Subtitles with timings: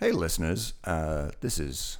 [0.00, 1.98] Hey, listeners, uh, this is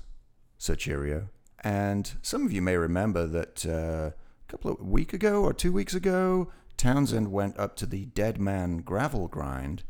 [0.56, 1.30] Sir Cheerio,
[1.64, 4.14] and some of you may remember that uh, a
[4.46, 8.82] couple of week ago or two weeks ago, Townsend went up to the Dead Man
[8.82, 9.82] Gravel Grind,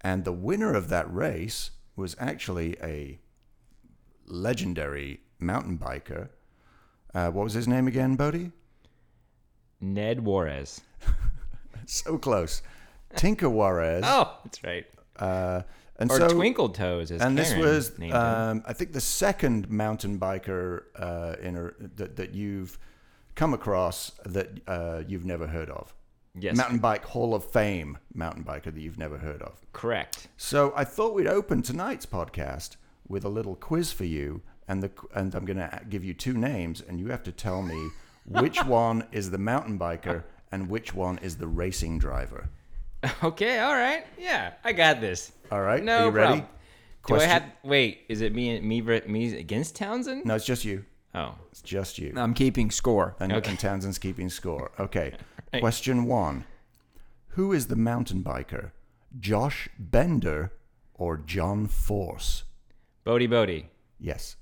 [0.00, 3.20] and the winner of that race was actually a
[4.26, 6.30] legendary mountain biker.
[7.14, 8.50] Uh, what was his name again, Boedi?
[9.80, 10.80] Ned Juarez.
[11.84, 12.62] So close.
[13.16, 14.04] Tinker Juarez.
[14.06, 14.86] Oh, that's right.
[15.96, 20.18] And Or so, Twinkle Toes, as and this was, um, I think, the second mountain
[20.18, 22.78] biker uh, in a, that, that you've
[23.34, 25.94] come across that uh, you've never heard of.
[26.34, 29.60] Yes, Mountain bike Hall of Fame mountain biker that you've never heard of.
[29.74, 30.28] correct.
[30.38, 34.90] So I thought we'd open tonight's podcast with a little quiz for you, and the
[35.14, 37.90] and I'm going to give you two names, and you have to tell me
[38.24, 42.48] which one is the mountain biker and which one is the racing driver.
[43.24, 44.04] Okay, all right.
[44.18, 45.32] Yeah, I got this.
[45.50, 46.26] All right, No are you ready?
[46.40, 46.40] problem.
[47.06, 47.44] Do I Question- have?
[47.64, 48.60] Wait, is it me?
[48.60, 48.80] Me?
[48.80, 50.24] Me against Townsend?
[50.24, 50.84] No, it's just you.
[51.14, 52.12] Oh, It's just you.
[52.16, 53.16] I'm keeping score.
[53.20, 53.50] And, Okay.
[53.50, 54.70] and Townsend's keeping score.
[54.78, 55.12] Okay.
[55.52, 55.60] Right.
[55.60, 56.46] Question one
[57.36, 58.70] Who is the mountain biker?
[59.20, 60.50] Josh Bender
[60.94, 62.44] or John Force?
[63.04, 63.66] Boedi, Boedi,
[64.00, 64.36] Yes.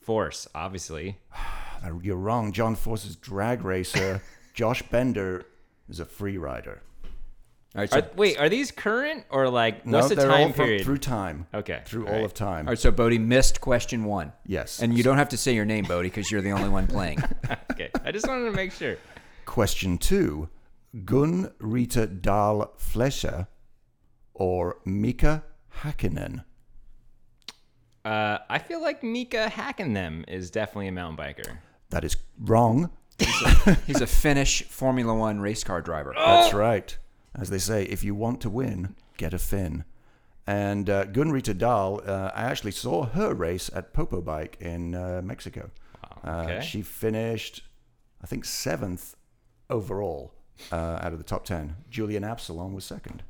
[0.00, 1.18] Force, obviously.
[2.02, 2.52] You're wrong.
[2.52, 4.22] John Force is drag racer.
[4.54, 5.44] Josh Bender
[5.90, 6.80] is a free rider.
[7.74, 10.36] All right, so, Are, wait, are these current or like No, what's the they're all
[10.38, 10.84] time from- period?
[10.84, 11.46] through time.
[11.52, 12.24] Okay, Through all all right.
[12.24, 12.66] of time.
[12.66, 14.32] all right, so Boedi missed question one.
[14.46, 14.80] Yes.
[14.80, 17.18] And you don't have to say your name, Boedi, because you're the only one playing.
[17.72, 18.96] okay, I just wanted to make sure.
[19.44, 20.48] Question two
[21.04, 23.48] Gun Rita Dahl Flescher
[24.32, 25.44] or Mika
[25.82, 26.44] Hakkinen?
[28.04, 31.58] Uh, I feel like Mika Hakkinen is definitely a mountain biker.
[31.90, 32.90] That is wrong.
[33.86, 36.14] He's a Finnish Formula One race car driver.
[36.16, 36.96] That's right.
[37.38, 39.84] As they say, if you want to win, get a fin.
[40.46, 45.20] And uh, Gunn-Rita Dahle, uh, I actually saw her race at Popo Bike in uh,
[45.22, 45.70] Mexico.
[46.26, 46.58] okay.
[46.58, 47.62] Uh, she finished,
[48.22, 49.14] I think, seventh
[49.70, 50.32] overall
[50.72, 51.76] uh, out of the top 10.
[51.90, 53.22] Julien Absalon was second,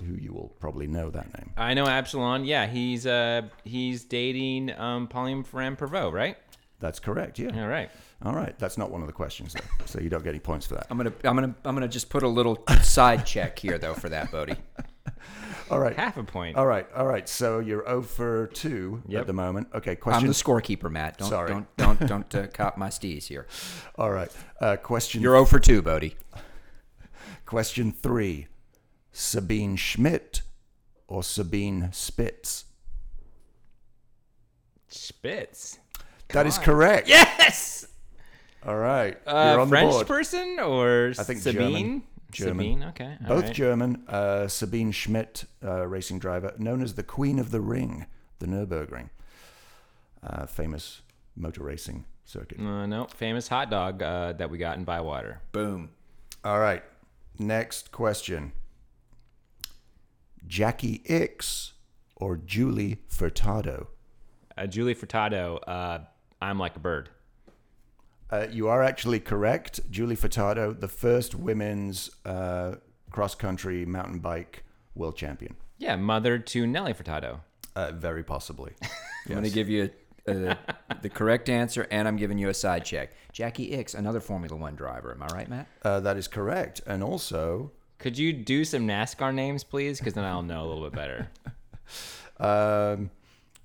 [0.00, 1.52] who you will probably know that name.
[1.56, 2.44] I know Absalon.
[2.44, 6.36] Yeah, he's uh he's dating um Pauline Ferrand Prévot, right?
[6.84, 7.62] That's correct, yeah.
[7.62, 7.90] All right.
[8.26, 10.66] All right, that's not one of the questions, though, so you don't get any points
[10.66, 10.86] for that.
[10.90, 14.10] I'm gonna, I'm gonna, I'm gonna just put a little side check here, though, for
[14.10, 14.58] that, Boedi.
[15.70, 15.96] All right.
[15.96, 16.58] Half a point.
[16.58, 17.26] All right, all right.
[17.26, 19.68] So you're 0 for 2 at the moment.
[19.74, 20.24] Okay, Question.
[20.24, 21.16] I'm the scorekeeper, Matt.
[21.16, 21.48] Don't, Sorry.
[21.48, 23.46] don't, don't, don't uh, cop my steez here.
[23.96, 24.30] all right.
[24.60, 26.16] Uh, question You're 0 for 2, Boedi.
[27.46, 28.48] Question three
[29.10, 30.42] Sabine Schmidt
[31.08, 32.66] or Sabine Spitz?
[34.86, 35.78] Spitz.
[36.34, 37.08] That is correct.
[37.08, 37.86] Yes.
[38.66, 39.16] All right.
[39.26, 40.06] Uh, You're on French the board.
[40.06, 41.62] person or I think Sabine?
[41.70, 42.02] German.
[42.32, 42.56] German.
[42.56, 42.84] Sabine.
[42.88, 43.16] Okay.
[43.22, 43.54] all Both right.
[43.54, 44.04] German.
[44.08, 48.06] Uh, Sabine Schmidt, uh, racing driver, known as the Queen of the Ring,
[48.38, 49.10] the Nürburgring.
[50.22, 51.02] Uh, famous
[51.36, 52.58] motor racing circuit.
[52.58, 55.40] Uh, no, famous hot dog uh, that we got in Bywater.
[55.52, 55.90] Boom.
[56.42, 56.82] All right.
[57.38, 58.52] Next question
[60.46, 61.72] Jacky Ickx
[62.16, 63.88] or Julie Furtado?
[64.56, 65.58] Uh, Julie Furtado.
[65.66, 65.98] Uh,
[66.44, 67.08] I'm like a bird.
[68.30, 69.80] Uh, you are actually correct.
[69.90, 72.74] Julie Furtado, the first women's uh,
[73.10, 74.62] cross country mountain bike
[74.94, 75.56] world champion.
[75.78, 77.40] Yeah, mother to Nelly Furtado.
[77.74, 78.72] Uh, very possibly.
[78.82, 79.90] I'm going to give you
[80.28, 80.54] uh,
[81.00, 83.12] the correct answer, and I'm giving you a side check.
[83.32, 85.12] Jacky Ickx, another Formula One driver.
[85.12, 85.66] Am I right, Matt?
[85.82, 86.82] Uh, that is correct.
[86.86, 89.98] And also, Could you do some NASCAR names, please?
[89.98, 91.30] Because then I'll know a little bit better.
[92.38, 93.10] um,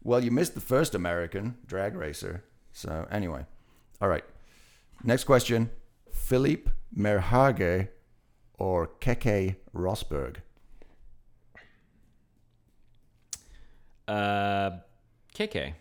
[0.02, 2.44] well, you missed the first American drag racer.
[2.80, 3.46] So, anyway.
[4.02, 4.24] All right.
[5.04, 5.70] Next question
[6.14, 7.90] Filip Meirhaeghe
[8.58, 10.38] or Keke Rosberg?
[14.08, 14.78] Uh,
[15.36, 15.74] Keke.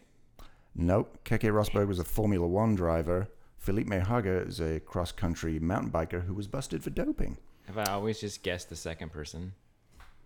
[0.75, 1.21] Nope.
[1.25, 3.29] Keke Rosberg was a Formula One driver.
[3.59, 7.39] Filip Meirhaeghe is a cross country mountain biker who was busted for doping.
[7.69, 9.53] Have I always just guessed the second person?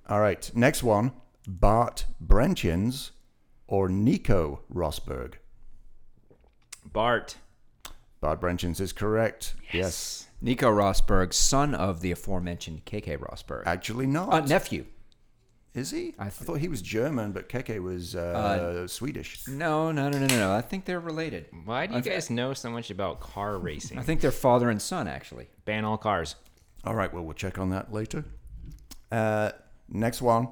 [0.09, 1.13] All right, next one
[1.47, 3.11] Bart Brentjens
[3.67, 5.35] or Nico Rosberg?
[6.85, 7.37] Bart.
[8.21, 9.55] Bart Brentjens is correct.
[9.73, 10.27] Yes.
[10.41, 13.63] Nico Rosberg, son of the aforementioned Keke Rosberg.
[13.67, 14.33] Actually, not.
[14.33, 14.87] Uh, nephew.
[15.75, 16.15] is he?
[16.19, 19.47] I, I thought he was German, but Keke was uh, Swedish.
[19.49, 20.53] No, no, no, no, no, no.
[20.53, 21.47] I think they're related.
[21.65, 23.99] Why do you guys know so much about car racing?
[23.99, 25.49] I think they're father and son, actually.
[25.65, 26.37] Ban all cars.
[26.85, 28.25] All right, well, we'll check on that later.
[29.11, 29.53] Uh,
[29.89, 30.49] next one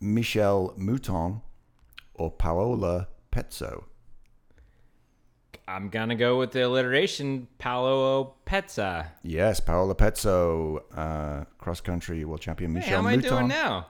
[0.00, 1.40] Michelle Mouton
[2.14, 3.84] or Paola Pezzo?
[5.70, 9.06] I'm gonna go with the alliteration Paolo Pezza.
[9.22, 13.30] Yes, Paola Pezzo, uh, cross country world champion Hey, Michel how am I Mouton.
[13.30, 13.86] doing now?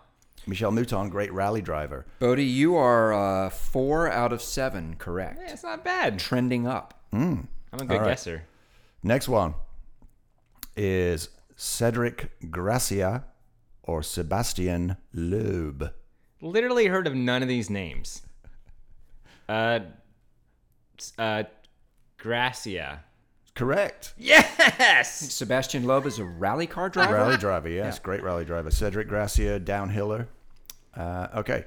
[0.47, 2.07] Michel Mouton, great rally driver.
[2.21, 5.39] Boedi, you are uh, four out of seven correct.
[5.43, 6.19] Yeah, it's not bad.
[6.19, 7.03] Trending up.
[7.13, 8.09] I'm a good All right.
[8.11, 8.43] guesser.
[9.03, 9.55] Next one
[10.77, 13.25] is Cedric Gracia
[13.83, 15.93] or Sebastian Loeb.
[16.43, 18.23] Literally heard of none of these names.
[19.49, 19.81] Uh,
[21.19, 21.45] uh,
[22.21, 23.05] Gracia.
[23.55, 24.15] Correct.
[24.17, 25.33] Yes.
[25.35, 27.15] Sebastian Loeb is a rally car driver.
[27.15, 28.71] Rally driver, yes, great rally driver.
[28.71, 30.29] Cedric Gracia, downhiller.
[30.95, 31.65] Uh, okay.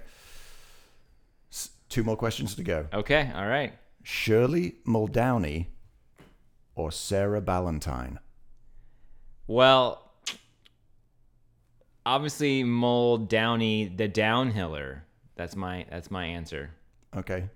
[1.52, 2.88] S- two more questions to go.
[2.94, 3.32] Okay.
[3.36, 3.74] All right.
[4.04, 5.68] Shirley Muldowney
[6.76, 8.20] or Sara Ballantyne?
[9.48, 10.12] Well,
[12.06, 15.02] obviously Mole Downey, the downhiller.
[15.36, 16.72] That's my that's my answer.
[17.16, 17.50] Okay.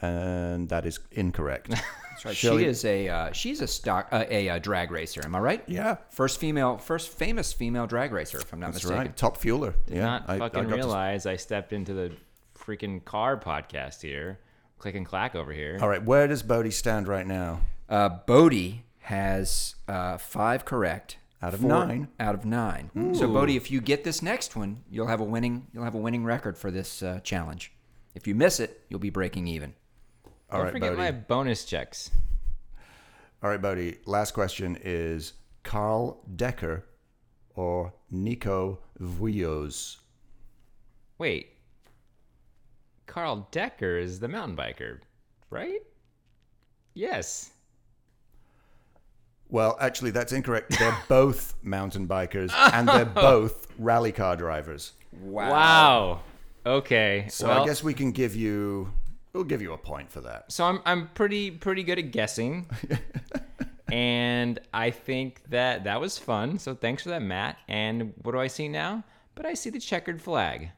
[0.00, 1.72] And that is incorrect.
[2.24, 2.36] That's right.
[2.36, 5.20] Shirley- She is a uh, she's a stock uh, a, uh drag racer.
[5.24, 5.62] Am I right?
[5.68, 8.98] yeah, First female, first famous female drag racer, if I'm not that's mistaken.
[9.06, 9.16] right.
[9.16, 9.74] Top fueler.
[9.86, 12.12] Did yeah, not I- I fucking got to- realize I stepped into the
[12.58, 14.38] freaking car podcast here.
[14.78, 15.78] Click and clack over here.
[15.80, 17.60] All right, where does Boedi stand right now?
[17.88, 22.08] Uh, Boedi has uh, five correct Out of Four nine.
[22.18, 22.90] Out of nine.
[23.14, 25.98] So Boedi, if you get this next one, you'll have a winning you'll have a
[25.98, 27.72] winning record for this uh, challenge.
[28.14, 29.74] If you miss it, you'll be breaking even.
[30.54, 30.96] All Don't right, forget Boedi.
[30.98, 32.12] my bonus checks.
[33.42, 33.96] All right, Boedi.
[34.06, 35.32] Last question is
[35.64, 36.84] Carl Decker
[37.56, 39.96] or Nico Vouilloz?
[41.18, 41.54] Wait.
[43.06, 45.00] Carl Decker is the mountain biker,
[45.50, 45.80] right?
[46.94, 47.50] Yes.
[49.48, 50.78] Well, actually, that's incorrect.
[50.78, 53.20] They're both mountain bikers and they're oh.
[53.20, 54.92] both rally car drivers.
[55.20, 55.50] Wow.
[55.50, 56.20] Wow.
[56.64, 57.26] Okay.
[57.28, 58.92] So well, I guess we can give you,
[59.34, 60.50] we'll give you a point for that.
[60.50, 62.70] so I'm I'm pretty pretty good at guessing.
[63.92, 66.58] and I think that that was fun.
[66.58, 67.58] So thanks for that, Matt.
[67.68, 69.04] And what do I see now?
[69.34, 70.70] But I see the checkered flag.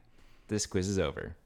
[0.48, 1.36] This quiz is over.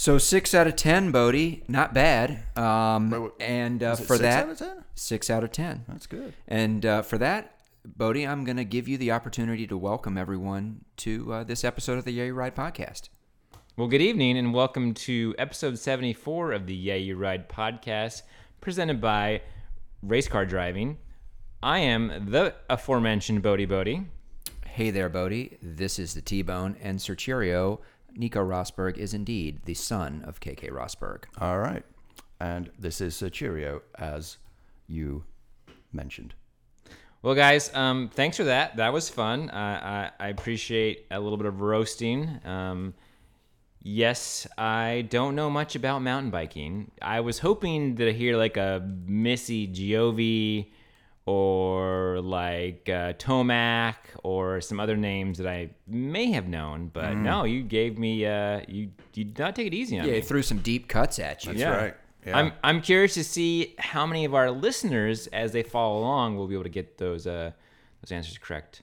[0.00, 2.44] So six out of ten, Boedi, not bad.
[2.56, 4.84] Um, Wait, wait, and uh, for six that, out of 10?
[4.94, 5.84] six out of ten.
[5.86, 6.32] That's good.
[6.48, 10.86] And uh, for that, Boedi, I'm going to give you the opportunity to welcome everyone
[10.96, 13.10] to uh, this episode of the Yeah You Ride podcast.
[13.76, 18.22] Well, good evening and welcome to episode 74 of the Yeah You Ride podcast
[18.62, 19.42] presented by
[20.02, 20.96] Race Car Driving.
[21.62, 24.06] I am the aforementioned Boedi Boedi.
[24.64, 25.58] Hey there, Boedi.
[25.60, 27.82] This is the T-Bone, and Sir Cheerio,
[28.16, 31.24] Nico Rosberg is indeed the son of Keke Rosberg.
[31.40, 31.84] All right.
[32.40, 34.38] And this is uh, Cheerio, as
[34.86, 35.24] you
[35.92, 36.34] mentioned.
[37.22, 38.76] Well, guys, um, thanks for that.
[38.76, 39.50] That was fun.
[39.50, 42.40] I, I, I appreciate a little bit of roasting.
[42.46, 42.94] Um,
[43.82, 46.90] yes, I don't know much about mountain biking.
[47.02, 50.66] I was hoping to hear like a Missy Giove
[51.26, 57.44] or like uh, Tomac or some other names that I may have known, but no,
[57.44, 60.20] you gave me uh, you you did not take it easy on Yeah, me.
[60.20, 61.50] he threw some deep cuts at you.
[61.52, 61.76] That's Yeah.
[61.76, 61.94] right.
[62.26, 62.36] Yeah.
[62.36, 66.46] I'm I'm curious to see how many of our listeners, as they follow along, will
[66.48, 67.52] be able to get those uh,
[68.02, 68.82] those answers correct.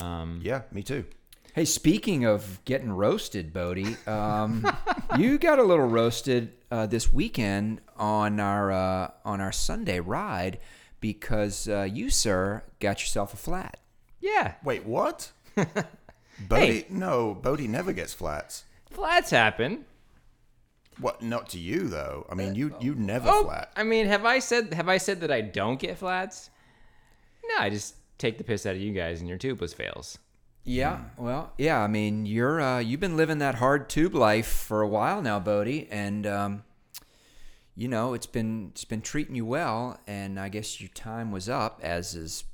[0.00, 1.04] Um, yeah, me too.
[1.54, 4.64] Hey, speaking of getting roasted, Boedi, um,
[5.18, 10.58] you got a little roasted uh, this weekend on our uh, on our Sunday ride
[11.00, 13.78] because uh, you, sir, got yourself a flat.
[14.20, 15.32] yeah, Wait, what?
[16.48, 16.88] Boedi?
[16.90, 18.64] No, Boedi never gets flats.
[18.90, 19.84] flats happen.
[21.00, 21.22] What?
[21.22, 22.26] Not to you though.
[22.30, 23.70] I mean, you you never Oh, flat.
[23.76, 26.50] I mean, have I said have I said that I don't get flats?
[27.48, 30.18] No, I just take the piss out of you guys and your tubeless fails.
[30.64, 31.80] Yeah, well, yeah.
[31.80, 35.38] I mean, you're uh, you've been living that hard tube life for a while now,
[35.40, 36.62] Boedi, and um,
[37.78, 40.00] you know it's been it's been treating you well.
[40.06, 42.44] And I guess your time was up, as is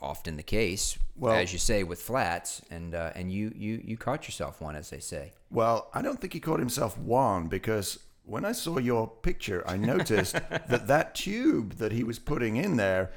[0.00, 3.96] often the case, Well- as you say with flats, and uh, and you you you
[3.98, 5.32] caught yourself one, as they say.
[5.50, 9.76] Well, I don't think he called himself one because when I saw your picture, I
[9.76, 10.32] noticed
[10.68, 13.10] that that tube that he was putting in there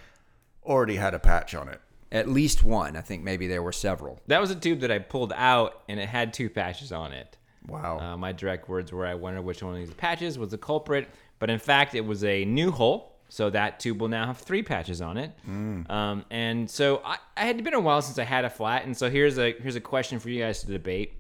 [0.65, 1.79] already had a patch on it.
[2.12, 2.96] At least one.
[2.98, 4.20] I think maybe there were several.
[4.27, 7.38] That was a tube that I pulled out and it had two patches on it.
[7.67, 8.00] Wow.
[8.00, 11.08] Uh, my direct words were, I wonder which one of these patches was the culprit.
[11.43, 13.12] But in fact, it was a new hole.
[13.27, 15.31] So that tube will now have three patches on it.
[15.45, 18.85] Um, and so I, I had been a while since I had a flat.
[18.85, 21.12] And so here's a here's a question for you guys to debate.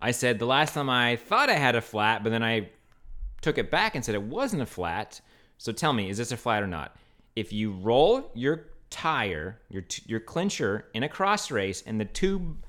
[0.00, 2.70] I said the last time I thought I had a flat, but then I
[3.42, 5.20] took it back and said it wasn't a flat.
[5.58, 6.96] So tell me, is this a flat or not?
[7.36, 12.06] If you roll your tire, your t- your clincher in a cross race, and the
[12.06, 12.64] tube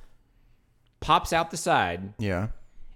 [0.99, 2.47] pops out the side, Yeah.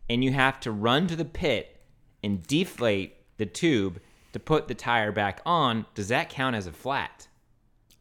[0.10, 1.80] and you have to run to the pit
[2.24, 4.00] and deflate the tube
[4.34, 7.28] to put the tire back on, does that count as a flat?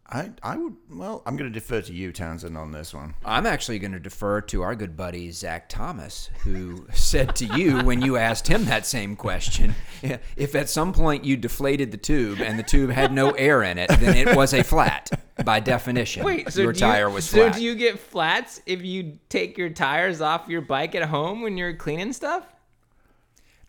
[0.06, 3.14] I, I would, well, I'm going to defer to you, Townsend, on this one.
[3.24, 7.80] I'm actually going to defer to our good buddy Zach Thomas, who said to you
[7.80, 9.74] when you asked him that same question,
[10.36, 13.78] if at some point you deflated the tube and the tube had no air in
[13.78, 15.10] it, then it was a flat
[15.42, 16.22] by definition.
[16.22, 17.54] Wait, so your tire you, was flat.
[17.54, 21.40] so do you get flats if you take your tires off your bike at home
[21.40, 22.44] when you're cleaning stuff?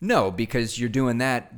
[0.06, 1.52] No, because you're doing that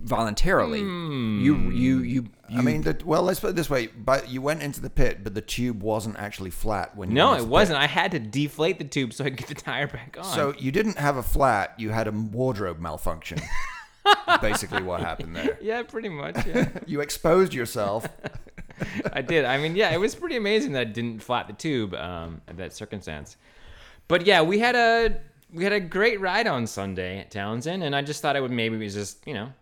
[0.00, 0.80] voluntarily.
[0.80, 1.40] Hmm.
[1.42, 2.58] You, you, you, you.
[2.58, 3.86] I mean, the, well, let's put it this way.
[3.88, 7.30] But you went into the pit, but the tube wasn't actually flat when you No,
[7.30, 7.78] went it wasn't.
[7.78, 10.24] I had to deflate the tube so I could get the tire back on.
[10.24, 13.40] So you didn't have a flat, you had a wardrobe malfunction.
[14.40, 15.58] Basically, what happened there.
[15.62, 16.46] yeah, pretty much.
[16.46, 16.68] Yeah.
[16.86, 18.06] You exposed yourself.
[19.12, 19.44] I did.
[19.44, 22.56] I mean, yeah, it was pretty amazing that I didn't flat the tube um, in
[22.56, 23.36] that circumstance.
[24.06, 25.20] But yeah, we had a
[25.52, 28.50] we had a great ride on Sunday at Townsend, and I just thought I would
[28.50, 29.52] maybe just you know,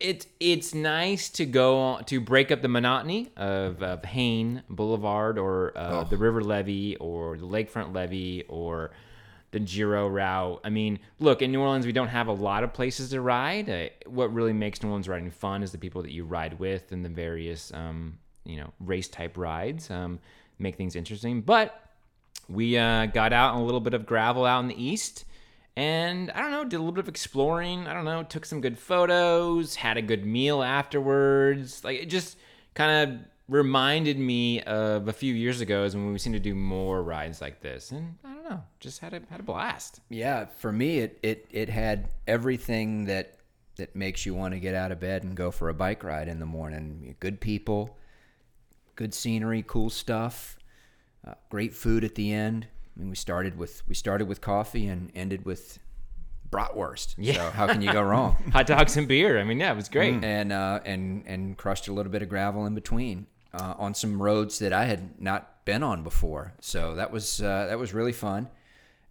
[0.00, 5.38] it's it's nice to go on, to break up the monotony of, of Hayne Boulevard
[5.38, 8.90] or uh, the River Levee or the Lakefront Levee or
[9.52, 10.60] the Giro route.
[10.64, 13.70] I mean, look, in New Orleans, we don't have a lot of places to ride.
[13.70, 16.90] Uh, what really makes New Orleans riding fun is the people that you ride with
[16.90, 20.18] and the various, um, you know, race type rides um,
[20.58, 21.40] make things interesting.
[21.40, 21.83] But
[22.48, 25.24] we uh, got out on a little bit of gravel out in the east.
[25.76, 27.88] And I don't know, did a little bit of exploring.
[27.88, 31.82] I don't know, took some good photos, had a good meal afterwards.
[31.82, 32.38] Like it just
[32.74, 36.54] kind of reminded me of a few years ago is when we seemed to do
[36.54, 37.90] more rides like this.
[37.90, 40.00] And I don't know, just had a had a blast.
[40.08, 43.38] Yeah, for me, it, it, it had everything that
[43.76, 46.28] that makes you want to get out of bed and go for a bike ride
[46.28, 47.16] in the morning.
[47.18, 47.96] Good people,
[48.94, 50.56] good scenery, cool stuff,
[51.26, 52.66] uh, great food at the end.
[52.96, 55.78] I mean, we started with we started with coffee and ended with
[56.50, 57.14] bratwurst.
[57.18, 57.34] Yeah.
[57.34, 58.36] So how can you go wrong?
[58.52, 59.38] Hot dogs and beer.
[59.38, 60.22] I mean, yeah, it was great.
[60.22, 64.22] and uh, and and crushed a little bit of gravel in between uh, on some
[64.22, 66.54] roads that I had not been on before.
[66.60, 68.48] So that was uh, that was really fun.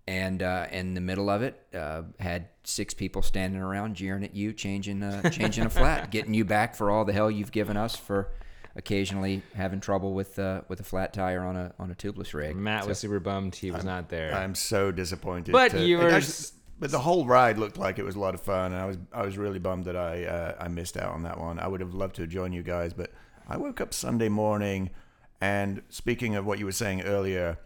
[0.05, 4.36] And uh, in the middle of it, uh, had six people standing around jeering at
[4.36, 7.77] you, changing uh, changing a flat, getting you back for all the hell you've given
[7.77, 8.29] us for
[8.75, 12.56] occasionally having trouble with uh, with a flat tire on a on a tubeless rig.
[12.56, 14.34] Matt was super bummed he was not there.
[14.34, 15.51] I'm so disappointed.
[15.51, 18.34] But to- you were actually- but the whole ride looked like it was a lot
[18.34, 21.13] of fun, and I was I was really bummed that I uh, I missed out
[21.13, 21.60] on that one.
[21.60, 23.12] I would have loved to join you guys, but
[23.48, 24.89] I woke up Sunday morning,
[25.39, 27.60] and speaking of what you were saying earlier,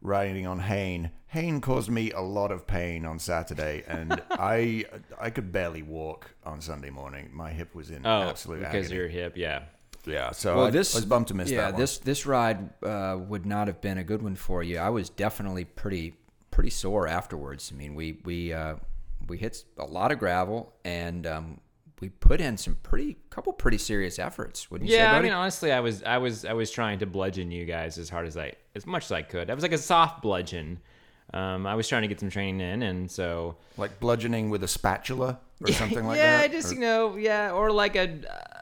[0.00, 4.84] riding on Hayne, Hayne caused me a lot of pain on Saturday, and I
[5.20, 7.30] I could barely walk on Sunday morning.
[7.32, 8.96] My hip was in oh, absolute because agony.
[8.96, 9.62] you're hip, yeah.
[10.06, 10.30] Yeah.
[10.32, 11.80] So Well, I, this I was bummed to miss yeah, that one.
[11.80, 14.78] this this ride uh, would not have been a good one for you.
[14.78, 16.14] I was definitely pretty
[16.50, 17.70] pretty sore afterwards.
[17.74, 18.76] I mean, we we uh,
[19.28, 21.60] we hit a lot of gravel and um,
[22.00, 24.70] we put in some pretty couple pretty serious efforts.
[24.70, 27.06] Wouldn't you say, Yeah, I mean, honestly, I was, I was, I was trying to
[27.06, 29.48] bludgeon you guys as hard as I, as much as I could.
[29.48, 30.80] I was like a soft bludgeon.
[31.32, 34.68] Um, I was trying to get some training in, and so like bludgeoning with a
[34.68, 36.24] spatula or something like that.
[36.24, 36.50] yeah, that.
[36.52, 38.61] just Or- you know, yeah, or like a, uh,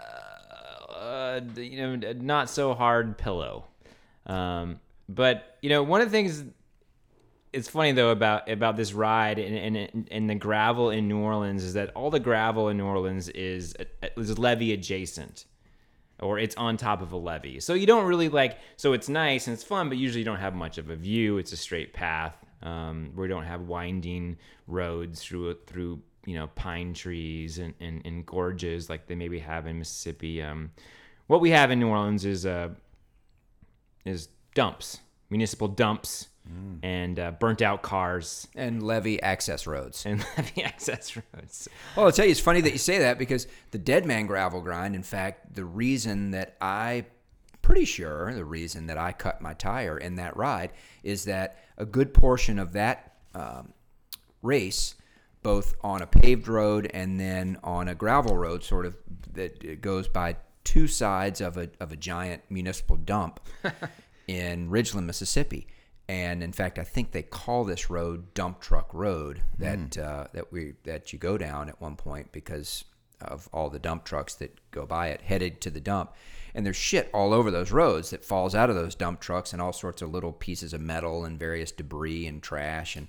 [1.21, 3.67] uh, you know, not so hard pillow.
[4.27, 6.45] Um, but you know, one of the things
[7.53, 11.65] it's funny though about about this ride and and, and the gravel in New Orleans
[11.65, 13.75] is that all the gravel in New Orleans is
[14.17, 15.47] is levee adjacent
[16.21, 17.61] or it's on top of a levee.
[17.61, 20.39] So you don't really like so it's nice and it's fun, but usually you don't
[20.39, 21.39] have much of a view.
[21.39, 22.37] It's a straight path.
[22.63, 24.37] Um, where you don't have winding
[24.67, 29.67] roads through through you know pine trees and, and, and gorges like they maybe have
[29.67, 30.43] in Mississippi.
[30.43, 30.71] Um,
[31.31, 32.71] what we have in New Orleans is uh,
[34.05, 34.99] is dumps,
[35.31, 36.27] municipal dumps,
[36.83, 40.05] and uh, burnt out cars and levee access roads.
[40.05, 41.69] and levee access roads.
[41.95, 44.61] Well, I'll tell you, it's funny that you say that because the Dead Man Gravel
[44.61, 47.07] Grind, in fact, the reason that I,
[47.63, 50.73] pretty sure, the reason that I cut my tire in that ride
[51.05, 53.73] is that a good portion of that um,
[54.43, 54.97] race,
[55.45, 58.97] both on a paved road and then on a gravel road, sort of
[59.33, 60.35] that it goes by
[60.65, 63.41] two sides of a of a giant municipal dump
[64.27, 65.67] in Ridgeland, Mississippi.
[66.09, 70.53] And in fact, I think they call this road Dump Truck Road that uh, that
[70.53, 72.85] we that you go down at one point because
[73.21, 76.15] of all the dump trucks that go by it headed to the dump.
[76.55, 79.63] And there's shit all over those roads that falls out of those dump trucks and
[79.63, 82.97] all sorts of little pieces of metal and various debris and trash.
[82.97, 83.09] And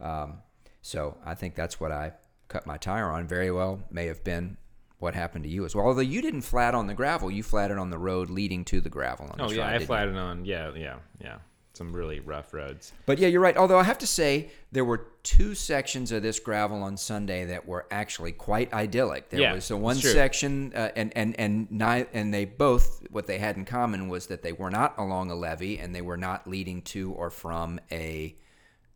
[0.00, 0.38] um,
[0.82, 2.14] so I think that's what I
[2.48, 3.28] cut my tire on.
[3.28, 4.56] Very well may have been
[5.00, 5.86] what happened to you as well.
[5.86, 8.88] Although you didn't flat on the gravel, you flatted on the road leading to the
[8.90, 9.26] gravel.
[9.32, 9.86] On Oh this yeah, ride, I didn't you?
[9.86, 10.44] flatted on.
[10.44, 11.38] Yeah, yeah, yeah.
[11.72, 12.92] Some really rough roads.
[13.06, 13.56] But yeah, you're right.
[13.56, 17.66] Although I have to say, there were two sections of this gravel on Sunday that
[17.66, 19.30] were actually quite idyllic.
[19.30, 23.26] There Yeah, was the one section, uh, and and and ni- and they both what
[23.26, 26.18] they had in common was that they were not along a levee and they were
[26.18, 28.34] not leading to or from a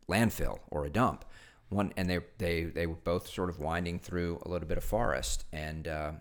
[0.07, 1.25] landfill or a dump.
[1.69, 4.83] One and they they they were both sort of winding through a little bit of
[4.83, 6.11] forest, and uh,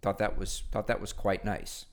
[0.00, 1.86] thought that was thought that was quite nice.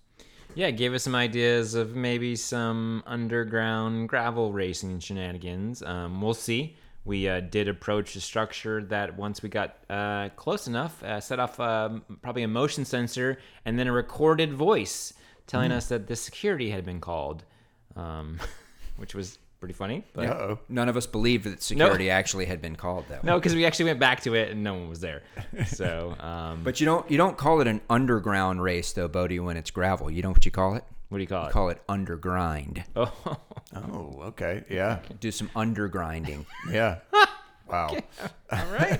[0.55, 5.83] Yeah, gave us some ideas of maybe some underground gravel racing shenanigans.
[5.83, 6.75] Um, we'll see.
[7.05, 11.39] We uh, did approach the structure that once we got uh, close enough, uh, set
[11.39, 15.13] off um, probably a motion sensor and then a recorded voice
[15.47, 17.43] telling us that the security had been called,
[17.95, 18.39] um,
[18.97, 20.03] which was pretty funny.
[20.13, 20.59] But Uh-oh.
[20.69, 23.85] None of us believed that security actually had been called that no, because we actually
[23.85, 25.21] went back to it and no one was there.
[25.67, 29.57] So, um, But you don't you don't call it an underground race though, Boedi, when
[29.57, 30.09] it's gravel.
[30.09, 30.83] You know what you call it?
[31.09, 31.51] what do you call You it?
[31.53, 32.83] call it undergrind.
[32.95, 33.11] oh,
[33.75, 34.63] Oh, okay.
[34.69, 34.99] Yeah.
[35.19, 36.45] Do some undergrinding.
[36.71, 36.97] Yeah.
[37.67, 37.97] Wow.
[38.51, 38.99] all right.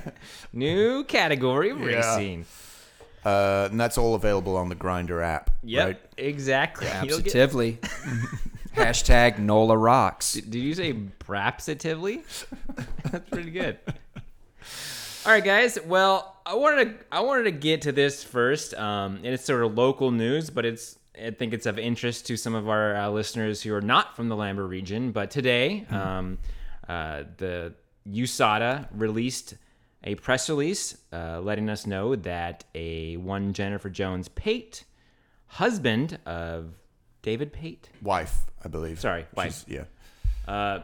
[0.54, 1.86] New category of Yeah.
[2.16, 2.46] racing.
[3.26, 5.50] Uh, and that's all available on the Grinder app.
[5.64, 6.00] Yep, Right?
[6.18, 6.88] exactly.
[7.04, 7.80] You'll get- Absitively.
[8.76, 10.34] Hashtag NOLA rocks.
[10.34, 12.24] Did you say brapsitively?
[13.12, 13.80] That's pretty good.
[15.26, 15.78] All right, guys.
[15.86, 19.64] Well, I wanted to I wanted to get to this first, um, and it's sort
[19.64, 23.10] of local news, but it's I think it's of interest to some of our uh,
[23.10, 25.12] listeners who are not from the LAMBRA region.
[25.12, 26.38] But today, um,
[26.88, 27.74] uh, the
[28.08, 29.56] USADA released
[30.04, 34.86] a press release uh, letting us know that a one Jennifer Jones Pate,
[35.48, 36.74] husband of
[37.22, 39.00] David Pate, Wife, I believe.
[39.00, 39.84] Sorry, She's- Yeah.
[40.48, 40.84] uh,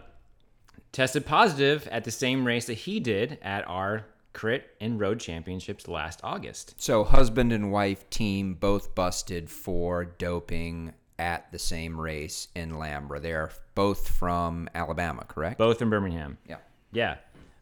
[0.92, 5.88] tested positive at the same race that he did at our crit and road championships
[5.88, 6.74] last August.
[6.78, 13.22] So husband and wife team both busted for doping at the same race in LAMBRA.
[13.22, 15.58] They're both from Alabama, correct?
[15.58, 16.38] Both in Birmingham.
[16.48, 16.58] Yeah.
[16.92, 17.16] Yeah.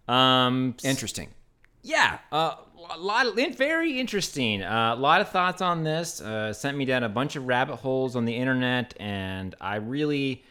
[0.07, 1.29] Um, Interesting.
[1.83, 2.19] Yeah.
[2.31, 2.55] Uh,
[2.89, 4.63] a lot of very interesting.
[4.63, 6.21] Uh, a lot of thoughts on this.
[6.21, 10.43] Uh, sent me down a bunch of rabbit holes on the internet, and I really,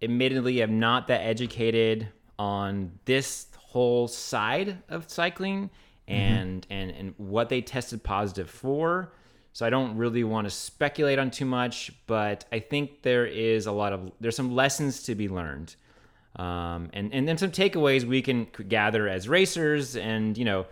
[0.00, 5.70] admittedly, am not that educated on this whole side of cycling
[6.06, 9.12] and and and what they tested positive for.
[9.52, 13.66] So I don't really want to speculate on too much, but I think there is
[13.66, 15.74] a lot of there's some lessons to be learned
[16.38, 20.66] um, and and then some takeaways we can gather as racers and you know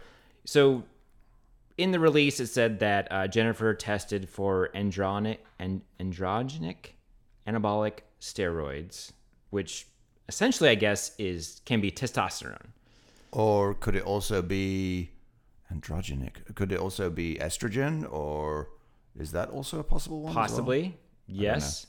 [0.45, 0.83] so
[1.77, 6.93] in the release it said that uh, jennifer tested for andronic and androgenic
[7.47, 9.13] anabolic steroids
[9.51, 9.87] which
[10.29, 12.71] essentially i guess is can be testosterone
[13.33, 15.11] Or could it also be
[15.73, 16.55] androgenic?
[16.55, 18.11] Could it also be estrogen?
[18.11, 18.69] Or
[19.19, 20.31] is that also a possible one?
[20.31, 20.47] as well?
[20.47, 21.87] possibly yes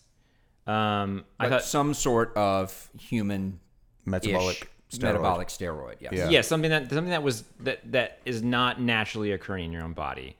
[0.65, 3.59] um i thought some sort of human
[4.07, 5.01] Metabolic steroid.
[5.03, 5.95] metabolic steroid.
[5.99, 6.13] Yes.
[6.13, 6.29] Yeah.
[6.29, 9.93] yeah something that something that was that that is not naturally occurring in your own
[9.93, 10.35] body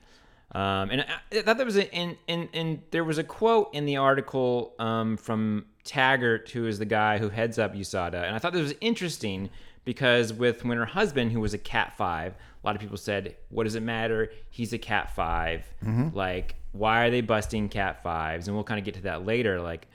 [0.53, 3.69] um, and I, I thought there was a in, in in there was a quote
[3.73, 8.33] in the article um, from Tygart who is the guy who heads up USADA and
[8.35, 9.49] I thought this was interesting
[9.83, 13.35] because with when her husband who was a cat 5 a lot of people said
[13.49, 15.65] what does it matter he's a cat 5
[16.13, 19.59] like why are they busting cat 5s and we'll kind of get to that later
[19.61, 19.87] like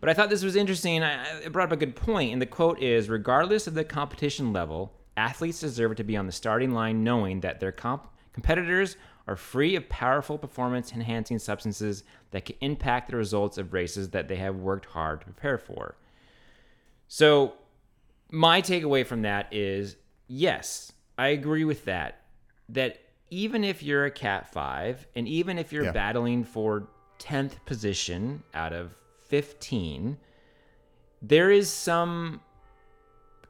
[0.00, 1.02] but I thought this was interesting.
[1.02, 4.52] I, it brought up a good point, and the quote is: "Regardless of the competition
[4.52, 9.36] level, athletes deserve to be on the starting line, knowing that their comp- competitors are
[9.36, 14.56] free of powerful performance-enhancing substances that can impact the results of races that they have
[14.56, 15.96] worked hard to prepare for."
[17.08, 17.54] So,
[18.30, 19.96] my takeaway from that is:
[20.28, 22.22] yes, I agree with that.
[22.68, 22.98] That
[23.30, 25.92] even if you're a Cat Five, and even if you're Yeah.
[25.92, 28.94] battling for tenth position out of
[29.30, 30.18] 15,
[31.22, 32.40] there is some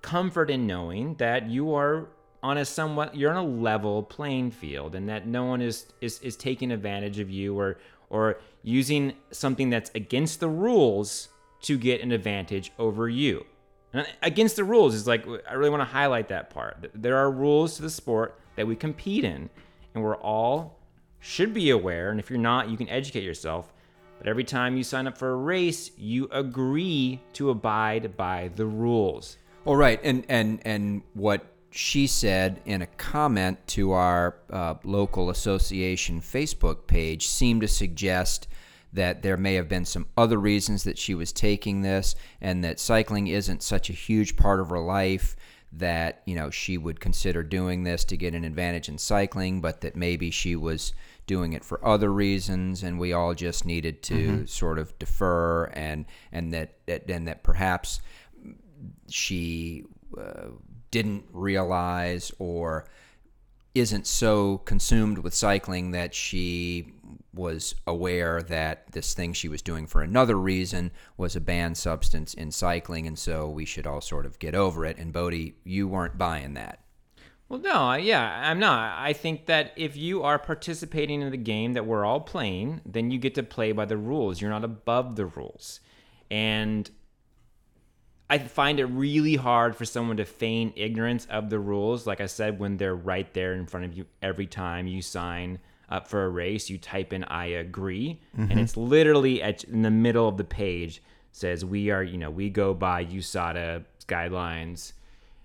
[0.02, 2.08] comfort in knowing that you are
[2.42, 6.18] on a somewhat you're on a level playing field and that no one is is,
[6.20, 11.28] is taking advantage of you or or using something that's against the rules
[11.62, 13.44] to get an advantage over you.
[13.92, 16.90] And against the rules is like I really want to highlight that part.
[16.94, 19.50] There are rules to the sport that we compete in
[19.94, 20.78] and we're all
[21.20, 23.72] should be aware and if you're not you can educate yourself
[24.20, 28.66] but every time you sign up for a race, you agree to abide by the
[28.66, 29.38] rules.
[29.64, 35.30] All right, and and and what she said in a comment to our uh, local
[35.30, 38.46] association Facebook page seemed to suggest
[38.92, 42.78] that there may have been some other reasons that she was taking this, and that
[42.78, 45.34] cycling isn't such a huge part of her life.
[45.72, 49.80] that you know she would consider doing this to get an advantage in cycling, but
[49.80, 50.92] that maybe she was
[51.30, 56.04] doing it for other reasons, and we all just needed to sort of defer, and
[56.32, 58.00] and that, that and that perhaps
[59.08, 59.84] she
[60.18, 60.48] uh,
[60.90, 62.84] didn't realize or
[63.76, 66.92] isn't so consumed with cycling that she
[67.32, 72.34] was aware that this thing she was doing for another reason was a banned substance
[72.34, 74.98] in cycling, and so we should all sort of get over it.
[74.98, 76.80] And Boedi, you weren't buying that.
[77.50, 78.96] Well, no, yeah, I'm not.
[78.96, 83.10] I think that if you are participating in the game that we're all playing, then
[83.10, 84.40] you get to play by the rules.
[84.40, 85.80] You're not above the rules.
[86.30, 86.88] And
[88.30, 92.06] I find it really hard for someone to feign ignorance of the rules.
[92.06, 95.58] Like I said, when they're right there in front of you every time you sign
[95.88, 98.58] up for a race, you type in "I agree," and mm-hmm.
[98.60, 102.48] it's literally at, in the middle of the page says we are, you know, we
[102.48, 104.92] go by USADA guidelines.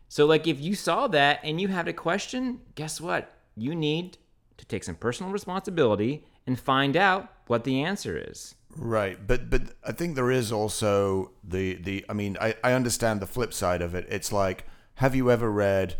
[0.07, 3.31] So, like, if you saw that and you had a question, guess what?
[3.55, 4.17] You need
[4.57, 8.55] to take some personal responsibility and find out what the answer is.
[8.75, 13.21] Right, but but I think there is also the the I mean I I understand
[13.21, 14.05] the flip side of it.
[14.09, 14.65] It's like
[14.95, 15.95] have you ever read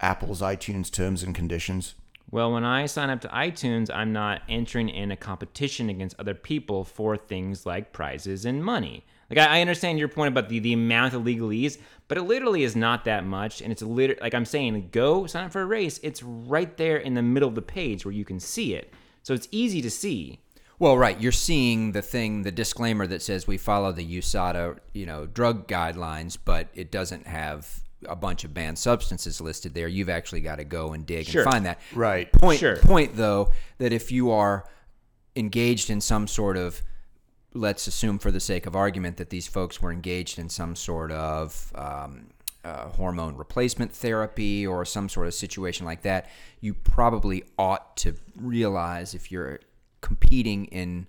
[0.00, 1.94] Apple's iTunes terms and conditions?
[2.30, 6.34] Well, when I sign up to iTunes, I'm not entering in a competition against other
[6.34, 9.06] people for things like prizes and money.
[9.30, 12.62] Like I, I understand your point about the, the amount of legalese, but it literally
[12.62, 15.66] is not that much, and it's lit- like I'm saying, go sign up for a
[15.66, 16.00] race.
[16.02, 19.34] It's right there in the middle of the page where you can see it, so
[19.34, 20.40] it's easy to see.
[20.80, 25.06] Well, right, you're seeing the thing, the disclaimer that says we follow the USADA, you
[25.06, 29.88] know, drug guidelines, but it doesn't have a bunch of banned substances listed there.
[29.88, 31.42] You've actually got to go and dig Sure.
[31.42, 31.80] and find that.
[31.92, 32.30] Right.
[32.32, 32.76] Point Sure.
[32.76, 34.68] point though that if you are
[35.34, 36.80] engaged in some sort of
[37.54, 41.10] let's assume for the sake of argument that these folks were engaged in some sort
[41.10, 42.28] of um,
[42.64, 46.28] uh, hormone replacement therapy or some sort of situation like that,
[46.60, 49.60] you probably ought to realize if you're
[50.00, 51.06] competing in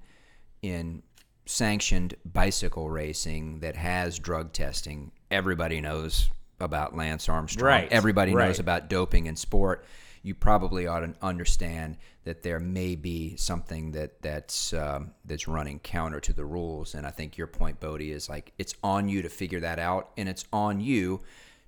[0.61, 1.01] in
[1.45, 7.65] sanctioned bicycle racing that has drug testing, everybody knows about Lance Armstrong.
[7.65, 9.85] Right, Everybody knows about doping in sport.
[10.21, 11.97] You probably ought to understand
[12.29, 16.93] that there may be something that that's um, that's running counter to the rules.
[16.93, 20.11] And I think your point, Boedi, is like it's on you to figure that out,
[20.15, 21.21] and it's on you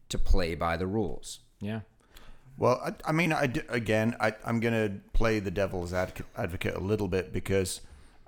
[0.10, 1.40] to play by the rules.
[1.60, 1.80] Yeah.
[2.60, 6.28] Well, I, I mean, I d- again, I, I'm going to play the devil's advocate,
[6.38, 7.82] advocate a little bit because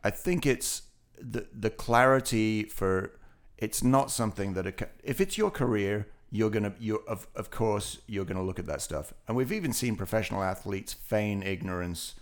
[0.04, 0.84] I think it's
[1.22, 3.12] the the clarity for
[3.60, 8.00] it's not something that a, if it's your career, you're gonna you of of course
[8.08, 12.16] you're gonna look at that stuff, and we've even seen professional athletes feign ignorance.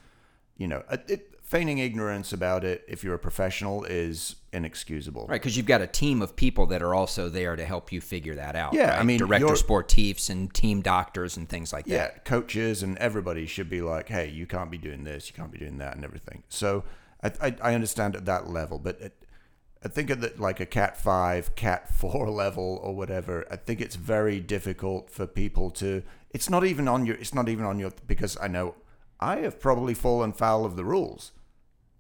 [0.62, 5.26] You know, it, feigning ignorance about it if you're a professional is inexcusable.
[5.28, 8.00] Right, because you've got a team of people that are also there to help you
[8.00, 8.74] figure that out.
[8.74, 12.14] Yeah, I mean, director sportifs and team doctors and things like yeah, that.
[12.16, 15.52] Yeah, coaches and everybody should be like, hey, you can't be doing this, you can't
[15.52, 16.44] be doing that, and everything.
[16.48, 16.86] So
[17.22, 19.26] I, I, I understand at that level, but it,
[19.84, 23.82] I think at the, like a Cat five, Cat four level or whatever, I think
[23.82, 26.04] it's very difficult for people to.
[26.30, 27.18] It's not even on your.
[27.18, 28.76] It's not even on your because I know
[29.22, 31.32] I have probably fallen foul of the rules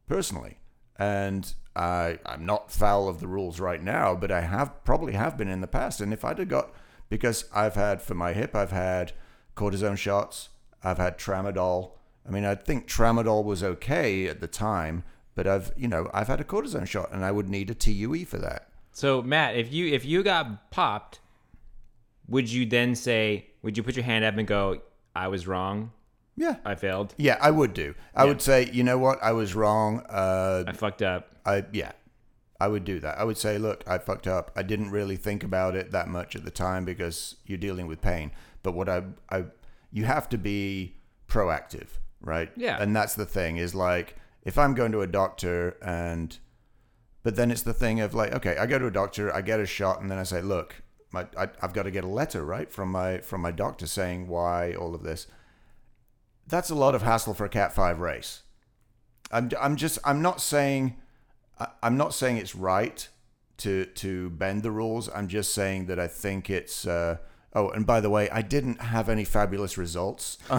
[0.07, 0.57] personally,
[0.97, 5.37] and I I'm not foul of the rules right now, but I have probably have
[5.37, 6.01] been in the past.
[6.01, 6.73] And if I'd have got
[7.09, 9.13] because I've had for my hip, I've had
[9.55, 10.49] cortisone shots,
[10.83, 11.91] I've had tramadol.
[12.27, 15.03] I mean, I think tramadol was okay at the time,
[15.35, 18.25] but I've you know I've had a cortisone shot, and I would need a TUE
[18.25, 18.69] for that.
[18.91, 21.19] So Matt, if you if you got popped,
[22.27, 24.81] would you then say, would you put your hand up and go,
[25.15, 25.91] "I was wrong,
[26.35, 26.55] Yeah.
[26.65, 27.93] I failed, Yeah, I would do.
[28.15, 29.99] I would say, you know what, I was wrong.
[30.09, 31.35] Uh, I fucked up"?
[31.45, 31.91] I yeah,
[32.59, 33.17] I would do that.
[33.17, 34.51] I would say, look, I fucked up.
[34.55, 38.01] I didn't really think about it that much at the time because you're dealing with
[38.01, 38.31] pain.
[38.63, 39.45] But what I I
[39.91, 40.95] you have to be
[41.27, 41.87] proactive,
[42.21, 42.51] right?
[42.55, 42.81] Yeah.
[42.81, 46.37] And that's the thing is like if I'm going to a doctor and
[47.23, 49.59] but then it's the thing of like, okay, I go to a doctor, I get
[49.59, 52.43] a shot, and then I say, look, my, I, I've got to get a letter,
[52.43, 55.27] right, from my from my doctor saying why all of this.
[56.51, 58.43] That's a lot of hassle for a Cat Five race.
[59.31, 60.97] I'm, I'm just I'm not saying
[61.81, 63.07] I'm not saying it's right
[63.57, 65.09] to to bend the rules.
[65.13, 66.85] I'm just saying that I think it's.
[66.87, 67.17] Uh,
[67.53, 70.37] oh, and by the way, I didn't have any fabulous results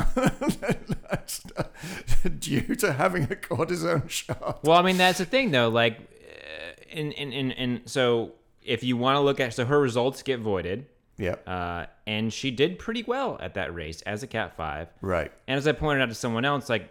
[2.38, 4.62] due to having a cortisone shot.
[4.62, 5.68] Well, I mean that's the thing though.
[5.68, 9.80] Like, uh, in in in, in so if you want to look at so her
[9.80, 10.86] results get voided,
[11.18, 11.42] Yep.
[11.46, 14.88] uh, and she did pretty well at that race as a Cat Five.
[15.00, 15.30] right.
[15.46, 16.88] And as I pointed out to someone else, like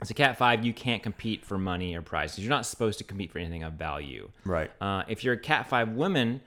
[0.00, 2.40] as a Cat Five, you can't compete for money or prizes.
[2.40, 4.30] You're not supposed to compete for anything of value.
[4.44, 4.70] Right.
[4.80, 6.42] Uh, if you're a Cat 5 woman,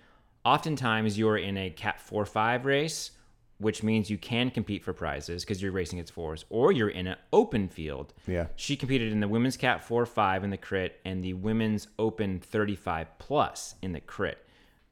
[0.45, 3.11] oftentimes you're in a Cat 4 5 race
[3.59, 7.07] which means you can compete for prizes because you're racing its fours, or you're in
[7.07, 8.13] an open field.
[8.25, 8.47] Yeah.
[8.55, 12.39] She competed in the women's cat 4 5 in the crit and the women's open
[12.39, 14.45] 35 plus in the crit.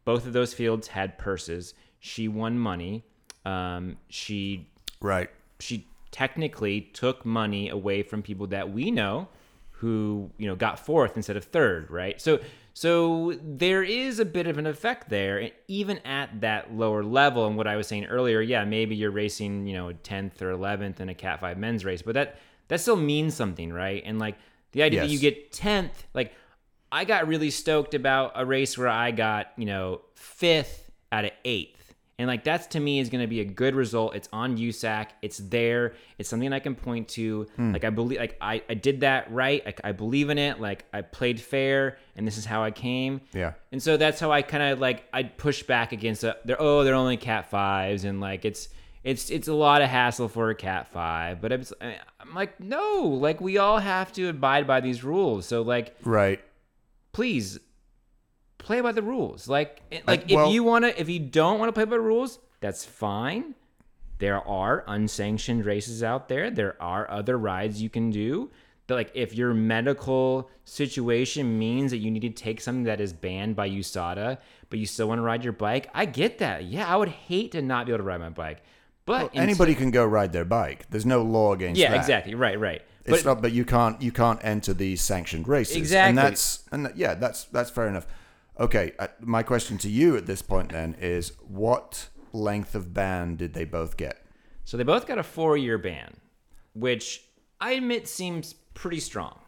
[0.06, 1.73] Both of those fields had purses.
[2.00, 3.04] She won money.
[3.46, 4.68] Um, she
[5.02, 5.30] Right.
[5.60, 9.28] she technically took money away from people that we know
[9.72, 12.20] who you know got fourth instead of third right?
[12.20, 12.40] So
[12.74, 17.46] so there is a bit of an effect there and even at that lower level.
[17.48, 21.00] And what i was saying earlier yeah maybe you're racing you know 10th or 11th
[21.00, 22.38] in a cat 5 men's race but that
[22.70, 24.02] that still means something right?
[24.06, 24.36] And like
[24.72, 26.34] the idea that you get 10th like
[26.92, 31.32] i got really stoked about a race where i got you know fifth out of
[31.46, 31.77] eighth
[32.19, 34.15] and like that's to me is going to be a good result.
[34.15, 35.10] It's on USAC.
[35.21, 35.93] It's there.
[36.17, 37.43] It's something I can point to.
[37.56, 37.73] Hmm.
[37.73, 39.63] Like I believe, like I, I did that right.
[39.65, 40.60] Like I believe in it.
[40.60, 43.21] Like I played fair, and this is how I came.
[43.34, 43.53] Yeah.
[43.71, 46.36] And so that's how I kind of like I push back against it.
[46.45, 48.69] They're oh they're only cat fives, and like it's
[49.03, 51.39] it's it's a lot of hassle for a cat five.
[51.39, 55.45] But it's, I'm like no, like we all have to abide by these rules.
[55.45, 56.41] So like Right.
[57.13, 57.60] please
[58.67, 59.47] play by the rules.
[59.47, 62.01] Like, like well- if you want to, if you don't want to play by the
[62.01, 63.56] rules, that's fine.
[64.19, 66.51] There are unsanctioned races out there.
[66.51, 68.51] There are other rides you can do.
[68.88, 73.13] But like, if your medical situation means that you need to take something that is
[73.13, 74.38] banned by USADA,
[74.69, 76.65] but you still want to ride your bike, I get that.
[76.65, 78.63] Yeah, I would hate to not be able to ride my bike.
[79.06, 80.89] But until- Anybody can go ride their bike.
[80.89, 81.95] There's no law against yeah, that.
[81.95, 82.36] Yeah, exactly.
[82.36, 82.82] Right, right.
[83.06, 85.77] It's But not, but you can't you can't enter these sanctioned races.
[85.77, 86.10] Exactly.
[86.10, 88.06] and that's and yeah, that's that's fair enough.
[88.60, 93.36] Okay, uh, my question to you at this point then is, what length of ban
[93.36, 94.26] did they both get?
[94.65, 96.17] So they both got a four-year ban,
[96.74, 97.24] which
[97.62, 99.39] I admit seems pretty strong.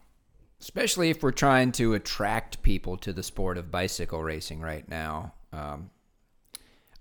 [0.60, 5.32] especially if we're trying to attract people to the sport of bicycle racing right now.
[5.52, 5.90] Um,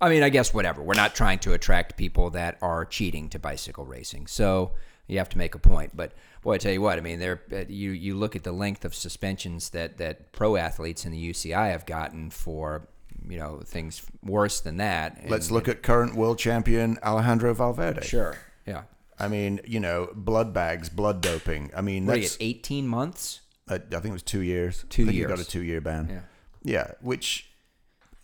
[0.01, 0.81] I mean, I guess whatever.
[0.81, 4.71] We're not trying to attract people that are cheating to bicycle racing, so
[5.07, 5.95] you have to make a point.
[5.95, 8.51] But boy, I tell you what, I mean, there uh, you you look at the
[8.51, 12.87] length of suspensions that that pro athletes in the UCI have gotten for
[13.27, 15.17] you know things worse than that.
[15.21, 18.01] and- Let's look at current world champion Alejandro Valverde.
[18.05, 18.37] Sure.
[18.65, 18.83] Yeah.
[19.21, 21.71] I mean, you know, blood bags, blood doping.
[21.75, 22.45] I mean, What you that's get?
[22.45, 23.41] Eighteen months.
[23.67, 24.85] I, I think it was two years.
[24.89, 26.07] Two I think He got a two-year ban.
[26.09, 26.21] Yeah.
[26.63, 27.49] Yeah, which,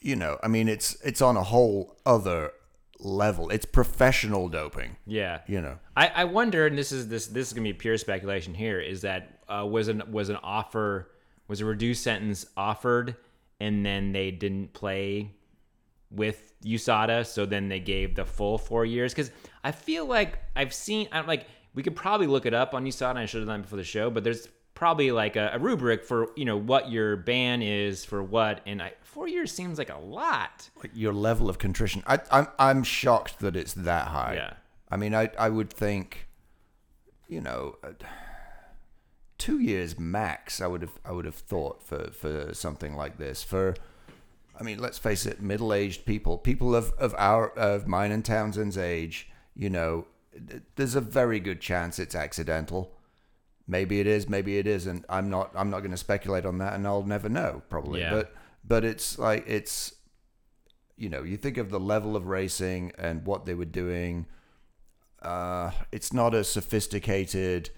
[0.01, 2.51] you know, I mean, it's it's on a whole other
[2.99, 3.49] level.
[3.49, 4.95] It's professional doping.
[5.05, 5.41] Yeah.
[5.47, 5.79] You know.
[5.95, 9.01] I, I wonder, and this is this this is gonna be pure speculation here, is
[9.01, 11.12] that uh, was an was an offer
[11.47, 13.15] was a reduced sentence offered,
[13.60, 15.31] and then they didn't play
[16.12, 19.13] with USADA, so then they gave the full four years.
[19.13, 19.31] Because
[19.63, 23.17] I feel like I've seen, I'm like, we could probably look it up on USADA.
[23.17, 26.04] I should have done it before the show, but there's probably like a, a rubric
[26.04, 29.90] for you know what your ban is for what, and I, four years seems like
[29.90, 30.70] a lot.
[30.78, 32.04] Like your level of contrition.
[32.06, 34.36] I, I'm I'm shocked that it's that high.
[34.36, 34.54] Yeah.
[34.92, 36.28] I mean, I I would think,
[37.28, 37.94] you know, uh,
[39.38, 40.62] two years max.
[40.62, 43.42] I would have I would have thought for for something like this.
[43.42, 43.76] For,
[44.60, 48.24] I mean, let's face it, middle aged people, people of of our of mine and
[48.24, 49.30] Townsend's age.
[49.56, 50.06] You know,
[50.76, 52.92] there's a very good chance it's accidental.
[53.67, 55.06] Maybe it is, maybe it isn't.
[55.10, 58.01] I'm not I'm not going to speculate on that, and I'll never know probably.
[58.01, 58.12] Yeah.
[58.12, 59.93] But but it's like it's
[60.97, 64.28] you know, you think of the level of racing and what they were doing.
[65.21, 67.69] Uh, it's not a sophisticated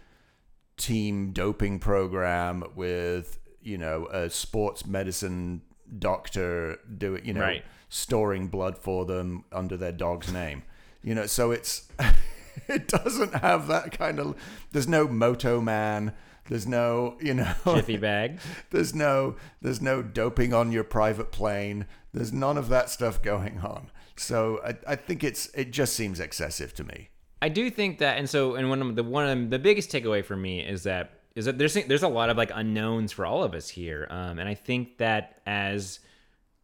[0.76, 5.62] team doping program with you know a sports medicine
[6.00, 7.64] doctor doing you know Right.
[7.90, 10.64] storing blood for them under their dog's name.
[11.02, 11.88] You know, so it's
[12.70, 14.36] it doesn't have that kind of.
[14.72, 16.14] There's no Moto Man.
[16.50, 17.54] There's no you know.
[17.66, 18.40] Jiffy bag.
[18.70, 21.86] There's no there's no doping on your private plane.
[22.14, 23.92] There's none of that stuff going on.
[24.16, 27.10] So I, I think it's it just seems excessive to me.
[27.42, 30.26] I do think that, and so, and one of the one of the biggest takeaway
[30.26, 33.44] for me is that is that there's there's a lot of like unknowns for all
[33.44, 36.00] of us here, um, and I think that as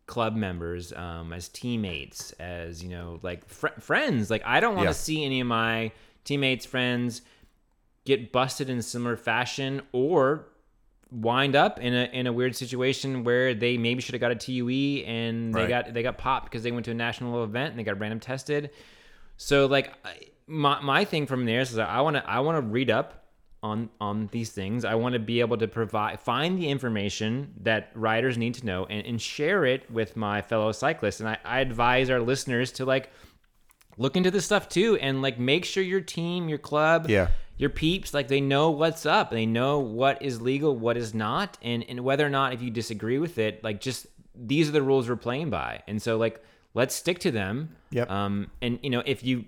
[0.06, 4.86] club members, um, as teammates, as you know, like fr- friends, like I don't want
[4.86, 4.94] to Yeah.
[4.94, 5.92] see any of my
[6.26, 7.22] teammates, friends
[8.06, 10.46] get busted in similar fashion or
[11.12, 14.36] wind up in a in a weird situation where they maybe should have got a
[14.36, 15.70] TUE and they Right.
[15.70, 18.20] got they got popped because they went to a national event and they got random
[18.20, 18.72] tested.
[19.38, 22.58] So like I- my my thing from there is that I want to I want
[22.58, 23.23] to read up
[23.64, 24.86] on on these things.
[24.86, 28.86] I want to be able to provide find the information that riders need to know
[28.86, 31.20] and, and share it with my fellow cyclists.
[31.22, 33.10] And I, I advise our listeners to like
[33.98, 37.28] look into this stuff too and like make sure your team, your club, Yeah.
[37.58, 39.32] your peeps, like they know what's up.
[39.32, 42.70] They know what is legal, what is not, and and whether or not if you
[42.70, 45.82] disagree with it, like just these are the rules we're playing by.
[45.88, 47.76] And so like let's stick to them.
[47.92, 48.10] Yep.
[48.10, 49.46] Um, and you know, if you,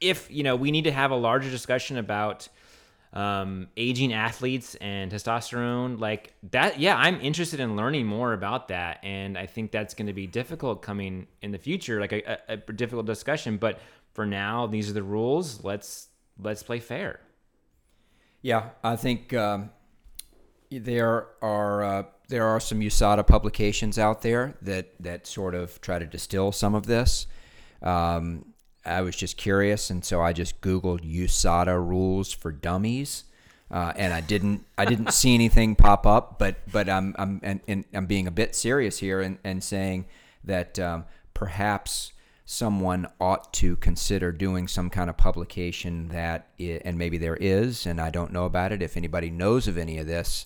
[0.00, 2.48] if you know, we need to have a larger discussion about
[3.14, 6.80] um, aging athletes and testosterone, like that.
[6.80, 10.26] Yeah, I'm interested in learning more about that, and I think that's going to be
[10.26, 13.56] difficult coming in the future, like a, a, a difficult discussion.
[13.56, 13.78] But
[14.12, 15.62] for now, these are the rules.
[15.62, 16.08] Let's
[16.42, 17.20] let's play fair.
[18.42, 19.70] Yeah, I think um,
[20.70, 26.00] there are uh, there are some USADA publications out there that that sort of try
[26.00, 27.28] to distill some of this.
[27.80, 28.53] Um,
[28.86, 33.24] I was just curious, and so I just Googled USADA rules for dummies,
[33.70, 36.38] uh, and I didn't I didn't see anything pop up.
[36.38, 40.06] But but I'm I'm and, and I'm being a bit serious here and, and saying
[40.44, 42.12] that um, perhaps
[42.46, 47.86] someone ought to consider doing some kind of publication that i and maybe there is
[47.86, 50.44] and I don't know about it if anybody knows of any of this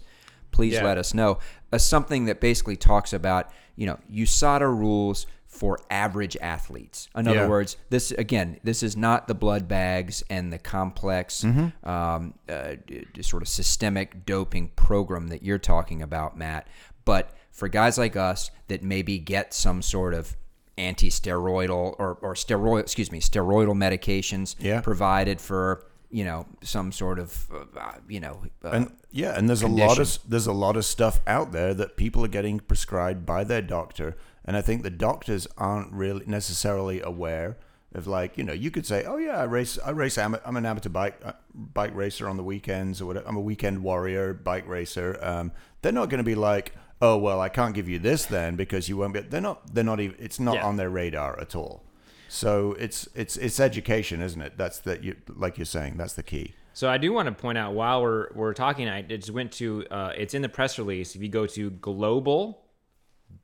[0.53, 0.85] please Yeah.
[0.85, 1.39] let us know
[1.73, 5.27] uh, something that basically talks about you know USADA rules
[5.59, 7.49] for average athletes in other Yeah.
[7.49, 11.89] words this again this is not the blood bags and the complex Mm-hmm.
[11.89, 12.75] um, uh,
[13.21, 16.67] sort of systemic doping program that you're talking about matt
[17.05, 20.37] but for guys like us that maybe get some sort of
[20.77, 24.81] anti-steroidal or, or steroid excuse me steroidal medications Yeah.
[24.81, 29.63] provided for you know some sort of uh, you know uh, and yeah, and there's
[29.63, 33.25] a lot of there's a lot of stuff out there that people are getting prescribed
[33.27, 34.17] by their doctor,
[34.49, 37.59] and I think the doctors aren't really necessarily aware
[37.95, 40.57] of like you know you could say oh yeah I race I race I'm, I'm
[40.57, 44.33] an amateur bike uh, bike racer on the weekends or whatever I'm a weekend warrior
[44.35, 45.19] bike racer.
[45.23, 48.57] Um, they're not going to be like oh well I can't give you this then
[48.57, 49.21] because you won't be.
[49.21, 50.67] They're not they're not even it's not Yeah.
[50.67, 51.85] on their radar at all.
[52.29, 54.53] So it's it's it's education, isn't it?
[54.59, 56.55] That's the you like you're saying that's the key.
[56.75, 59.87] So I do want to point out while we're we're talking, I just went to
[59.91, 61.17] uh, it's in the press release.
[61.17, 62.65] If you go to global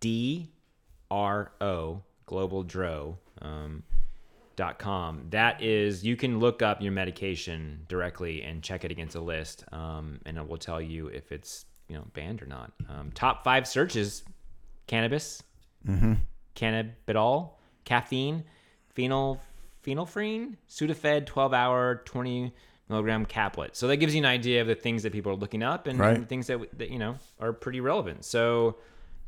[0.00, 0.50] D
[1.14, 3.84] R O global dro um,
[4.56, 9.14] dot com, that is you can look up your medication directly and check it against
[9.14, 12.72] a list, um, and it will tell you if it's you know banned or not.
[12.88, 14.24] Um, top five searches:
[14.88, 15.42] cannabis,
[16.56, 17.50] cannabidiol,
[17.84, 18.44] caffeine,
[18.94, 19.40] phenol,
[19.84, 22.52] phenylephrine, Sudafed, 12 hour, 20
[22.88, 23.76] milligram caplet.
[23.76, 25.98] So that gives you an idea of the things that people are looking up and,
[25.98, 26.16] Right.
[26.16, 28.24] and things that, that, you know, are pretty relevant.
[28.24, 28.76] So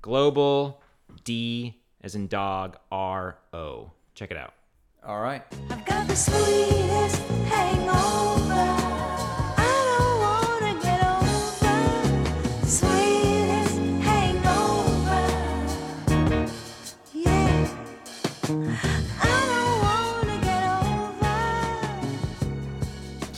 [0.03, 0.83] global
[1.25, 3.93] D as in dog, R O.
[4.15, 4.55] Check it out.
[5.05, 5.43] all right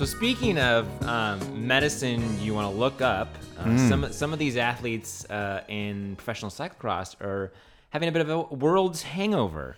[0.08, 3.28] speaking of um, medicine, you want to look up.
[3.58, 7.52] Uh, Some some of these athletes uh, in professional cyclocross are
[7.90, 9.76] having a bit of a world's hangover.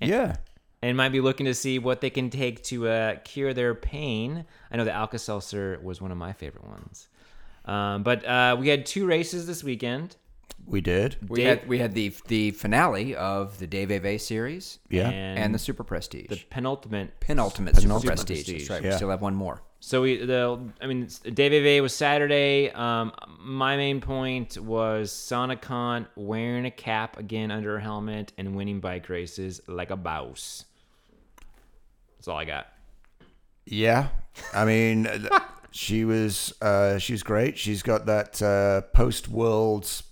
[0.00, 0.36] Yeah.
[0.80, 4.44] and might be looking to see what they can take to uh, cure their pain.
[4.70, 7.08] I know the Alka Seltzer was one of my favorite ones.
[7.64, 10.16] Um, but uh, we had two races this weekend.
[10.66, 11.16] We did.
[11.28, 15.08] we Dave- had we had the the finale of the Dave Ave series Yeah.
[15.10, 17.18] and, and the super prestige the penultimate.
[17.20, 18.36] penultimate, super Penultimate prestige.
[18.46, 18.82] prestige, That's right.
[18.84, 18.90] yeah.
[18.90, 19.62] We still have one more.
[19.80, 22.70] So we the I mean DVV was Saturday.
[22.72, 28.56] Um, my main point was Sanne Cant wearing a cap again under a helmet and
[28.56, 30.64] winning bike races like a boss.
[32.16, 32.66] That's all I got.
[33.66, 34.08] Yeah,
[34.52, 35.08] I mean,
[35.70, 37.56] she was uh, she was great.
[37.56, 40.02] She's got that uh, post worlds.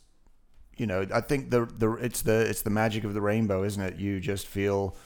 [0.77, 3.83] You know, I think the the it's the it's the magic of the rainbow, isn't
[3.83, 3.97] it?
[3.97, 4.97] You just feel.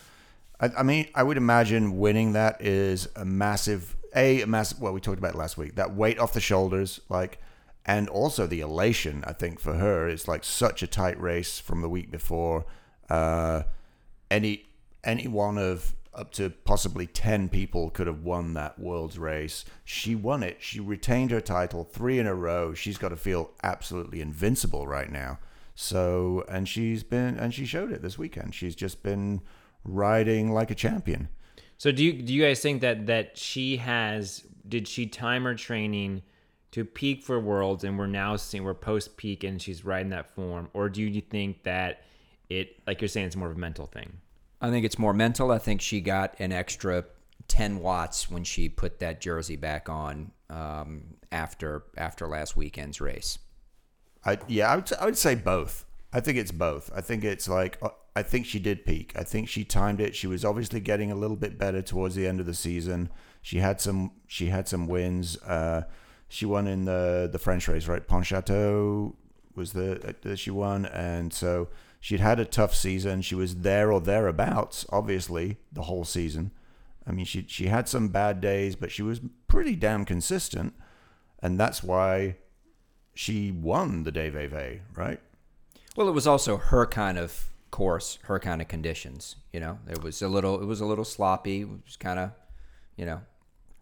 [0.61, 4.81] I, I mean, I would imagine winning that is a massive a, massive.
[4.81, 5.77] Well, we talked about last week.
[5.77, 7.41] That weight off the shoulders, like,
[7.87, 9.25] and also the elation.
[9.27, 12.67] I think for her, it's like such a tight race from the week before.
[13.09, 13.63] Uh,
[14.31, 14.67] any
[15.03, 19.65] any one of up to possibly 10 people could have won that world's race.
[19.85, 20.57] She won it.
[20.61, 22.75] She retained her title three in a row.
[22.75, 25.39] She's got to feel absolutely invincible right now.
[25.75, 28.55] So, and she's been, and she showed it this weekend.
[28.55, 29.41] She's just been
[29.85, 31.29] riding like a champion.
[31.81, 35.55] So do you do you guys think that that she has did she time her
[35.55, 36.21] training
[36.73, 40.29] to peak for worlds and we're now seeing we're post peak and she's riding that
[40.35, 42.03] form or do you think that
[42.51, 44.13] it like you're saying it's more of a mental thing?
[44.61, 45.51] I think it's more mental.
[45.51, 47.07] I think she got an extra
[47.49, 53.39] 10 watts when she put that jersey back on um, after after last weekend's race.
[54.23, 55.87] I yeah, I would, I would say both.
[56.13, 56.91] I think it's both.
[56.95, 59.13] I think it's like uh, I think she did peak.
[59.17, 60.17] I think she timed it.
[60.17, 63.11] She was obviously getting a little bit better towards the end of the season.
[63.41, 65.41] She had some she had some wins.
[65.43, 65.85] Uh,
[66.29, 68.07] she won in the the French race, right?
[68.07, 69.15] Pontchâteau
[69.55, 71.69] was the that she won, and so
[72.01, 73.23] she'd had a tough season.
[73.23, 76.51] She was there or thereabouts, obviously, the whole season.
[77.07, 80.75] I mean, she she had some bad days, but she was pretty damn consistent,
[81.41, 82.37] and that's why
[83.15, 85.21] she won the DVV, right?
[85.97, 89.37] Well, it was also her kind of course, her kind of conditions.
[89.53, 91.63] You know, it was a little, it was a little sloppy.
[91.63, 92.31] It was kind of,
[92.97, 93.21] you know.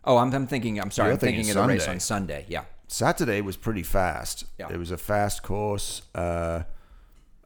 [0.05, 0.80] Oh, I'm, I'm thinking.
[0.80, 1.09] I'm sorry.
[1.09, 2.47] You're I'm thinking, thinking of the race on Sunday.
[2.49, 2.64] Yeah.
[2.86, 4.45] Saturday was pretty fast.
[4.59, 4.72] Yeah.
[4.72, 6.03] It was a fast course.
[6.14, 6.62] Uh,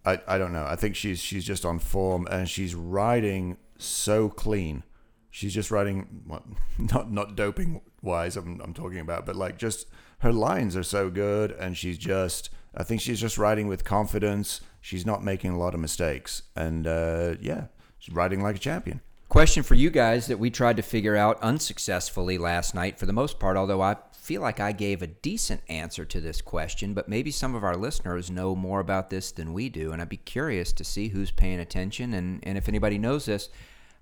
[0.04, 0.64] I I don't know.
[0.68, 4.84] I think she's she's just on form and she's riding so clean.
[5.30, 6.44] She's just riding what,
[6.78, 8.36] not not doping wise.
[8.36, 9.88] I'm I'm talking about, but like just
[10.18, 14.60] her lines are so good and she's just I think she's just riding with confidence.
[14.82, 17.68] She's not making a lot of mistakes and uh, yeah,
[17.98, 19.00] she's riding like a champion.
[19.30, 23.14] Question for you guys that we tried to figure out unsuccessfully last night for the
[23.14, 27.08] most part, although I feel like I gave a decent answer to this question, but
[27.08, 30.18] maybe some of our listeners know more about this than we do, and I'd be
[30.18, 33.48] curious to see who's paying attention and, and if anybody knows this.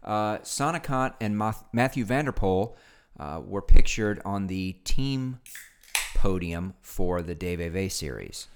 [0.02, 1.38] Uh, Sanne Cant and
[1.72, 2.74] Mathieu van der Poel
[3.20, 5.38] uh, were pictured on the team
[6.14, 8.48] podium for the DVV series.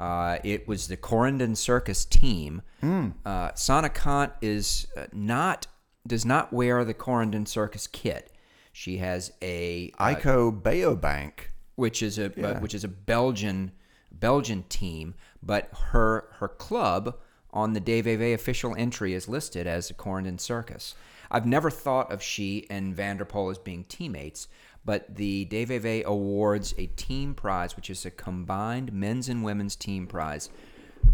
[0.00, 2.62] Uh, it was the Corendon Circus team.
[2.82, 5.66] Uh, Sanne Cant is uh, not
[6.06, 8.32] does not wear the Corendon Circus kit.
[8.72, 11.32] She has a uh, IKO-Beobank.
[11.76, 12.46] which is a Yeah.
[12.48, 13.72] uh, which is a Belgian
[14.10, 17.16] Belgian team, but her her club
[17.52, 20.94] on the DVV official entry is listed as the Corendon Circus.
[21.30, 24.48] I've never thought of she and van der Poel as being teammates,
[24.84, 30.06] but the DVV awards a team prize, which is a combined men's and women's team
[30.06, 30.50] prize,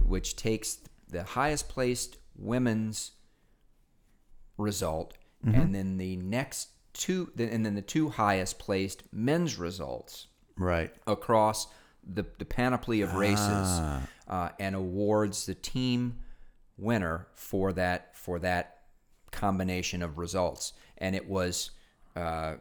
[0.04, 3.12] which takes the highest placed women's
[4.58, 10.26] result, and then the next two, and then the two highest placed men's results
[10.58, 10.92] Right.
[11.06, 11.68] across
[12.02, 13.80] the, the panoply of races,
[14.28, 16.18] uh, and awards the team
[16.78, 18.78] winner for that for that
[19.30, 20.72] combination of results.
[20.98, 21.70] And it was
[22.16, 22.54] uh,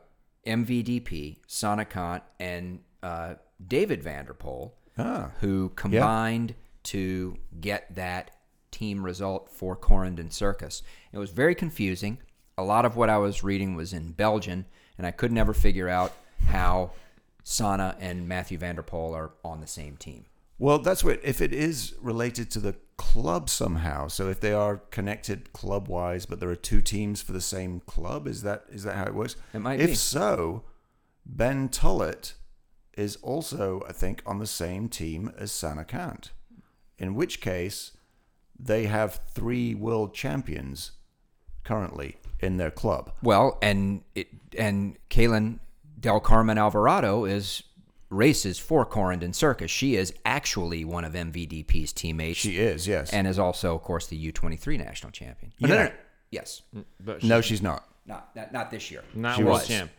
[0.46, 3.36] MVDP, Sanne Cant, and uh,
[3.66, 5.32] David van der Poel Ah.
[5.42, 8.32] who combined to get that
[8.72, 10.84] team result for Corendon Circus.
[11.12, 12.18] It was very confusing.
[12.58, 14.66] A lot of what I was reading was in Belgian,
[14.98, 16.14] and I could never figure out
[16.48, 16.92] how
[17.44, 20.26] Sanne and Mathieu van der Poel are on the same team.
[20.58, 24.08] Well, that's what if it is related to the club somehow.
[24.08, 27.82] So if they are connected club wise, but there are two teams for the same
[27.82, 29.36] club, is that is that how it works?
[29.54, 29.96] It might if be.
[29.96, 30.64] so,
[31.26, 32.34] Ben Tulett
[32.98, 36.32] is also, I think, on the same team as Sanne Cant.
[36.98, 37.92] In which case,
[38.58, 40.94] they have three world champions
[41.64, 43.12] currently in their club.
[43.22, 44.28] Well, and it
[44.58, 45.60] and Ceylin
[46.00, 47.64] Del Carmen Alvarado is
[48.10, 49.72] races for Corendon Circus.
[49.72, 52.40] She is actually one of MVDP's teammates.
[52.40, 53.12] She is, yes.
[53.12, 55.52] and is also, of course, the U23 national champion.
[55.64, 55.68] Oh, Yeah.
[55.68, 55.92] no, no, no.
[56.32, 57.88] Yes, mm, But no, she's not.
[58.06, 59.04] not, not not this year.
[59.14, 59.68] not she world was.
[59.68, 59.92] champ.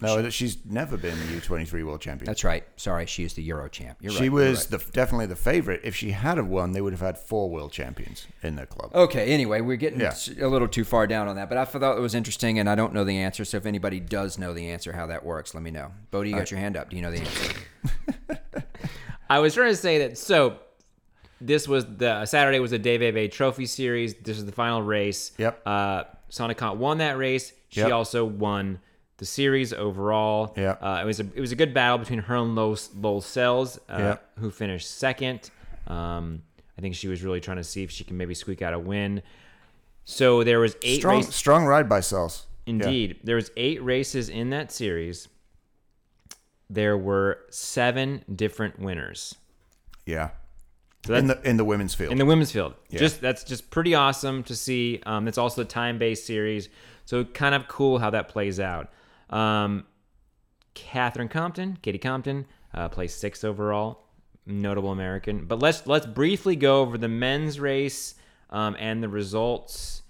[0.00, 2.26] No, she's never been the U23 world champion.
[2.26, 2.64] That's right.
[2.76, 3.96] Sorry, she is the Euro champ.
[4.00, 4.24] You're she right.
[4.24, 4.80] you're was right.
[4.82, 5.80] the, definitely the favorite.
[5.84, 8.90] If she had have won, they would have had four world champions in their club.
[8.94, 9.26] Okay.
[9.32, 10.08] Anyway, we're getting Yeah.
[10.08, 12.68] s- a little too far down on that, but I thought it was interesting, and
[12.68, 13.44] I don't know the answer.
[13.44, 15.92] So if anybody does know the answer, how that works, let me know.
[16.12, 16.90] Boedi, you got your hand up.
[16.90, 17.54] Do you know the answer?
[19.30, 20.18] I was trying to say that.
[20.18, 20.58] So
[21.40, 24.14] this was the Saturday was the DVV Trophy Series.
[24.14, 25.32] This is the final race.
[25.38, 25.62] Yep.
[25.66, 27.52] Uh, Sanne Cant won that race.
[27.68, 27.90] She Yep.
[27.92, 28.80] also won
[29.24, 30.52] the series overall.
[30.56, 30.78] Yep.
[30.82, 33.78] Uh, it was a it was a good battle between her and Loes, Loes Sels,
[33.88, 34.30] uh, Yep.
[34.40, 35.50] who finished second.
[35.86, 36.42] Um,
[36.76, 38.78] I think she was really trying to see if she can maybe squeak out a
[38.78, 39.22] win.
[40.04, 41.34] So there was eight strong, races.
[41.34, 42.46] strong ride by Sels.
[42.66, 45.28] Indeed, there was eight races in that series.
[46.70, 49.34] There were seven different winners.
[50.06, 50.30] Yeah.
[51.06, 52.12] So in the in the women's field.
[52.12, 52.74] in the women's field.
[52.88, 52.98] Yeah.
[52.98, 55.00] Just that's just pretty awesome to see.
[55.06, 56.68] Um, it's also a time-based series,
[57.04, 58.90] so kind of cool how that plays out.
[59.34, 59.84] Um,
[60.74, 64.04] Catherine Compton, Katie Compton, uh, placed sixth overall,
[64.46, 65.46] notable American.
[65.46, 68.14] But let's let's briefly go over the men's race
[68.50, 70.02] um, and the results.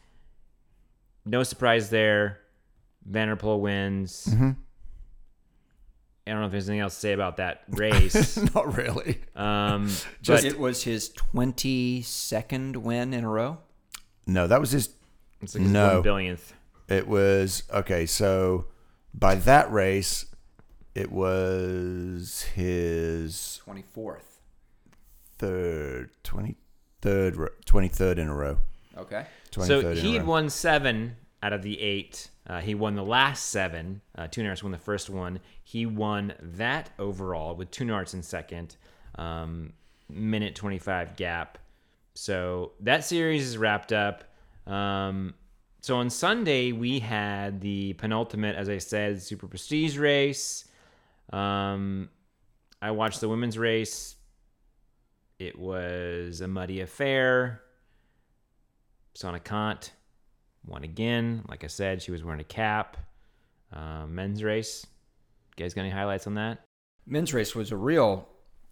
[1.24, 2.40] No surprise there.
[3.04, 4.26] van der Poel wins.
[4.30, 4.50] Mm-hmm.
[6.26, 8.36] I don't know if there's anything else to say about that race.
[8.54, 9.20] Not really.
[9.36, 9.86] um,
[10.22, 13.58] Just but it was his 22nd win in a row.
[14.26, 14.88] No, that was his.
[15.42, 15.96] it's like his no.
[15.96, 16.52] one billionth.
[16.88, 18.06] It was okay.
[18.06, 18.66] So
[19.14, 20.26] by that race,
[20.94, 24.22] it was his 24th.
[25.38, 26.56] third, twenty
[27.00, 28.58] third, twenty third in a row.
[28.96, 29.26] Okay.
[29.50, 32.30] So he had won seven out of the eight.
[32.46, 34.00] Uh, he won the last seven.
[34.16, 35.40] Uh, Toon Aerts won the first one.
[35.62, 38.76] He won that overall with Toon Aerts in second.
[39.16, 39.72] Um,
[40.08, 41.58] minute 25 gap.
[42.14, 44.24] so that series is wrapped up.
[44.66, 45.34] Um,
[45.84, 50.64] so on Sunday we had the penultimate, as I said, super prestige race.
[51.30, 52.08] Um,
[52.80, 54.16] I watched the women's race.
[55.38, 57.60] It was a muddy affair.
[59.14, 59.92] Sanne Cant
[60.66, 61.44] won again.
[61.50, 62.96] Like I said, she was wearing a cap.
[63.70, 64.86] Uh, men's race.
[65.54, 66.64] You guys got any highlights on that?
[67.04, 68.26] Men's race was a real,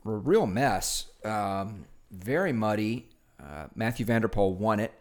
[0.06, 1.10] a real mess.
[1.26, 3.10] Um, very muddy.
[3.38, 4.94] Uh, Mathieu van der Poel won it.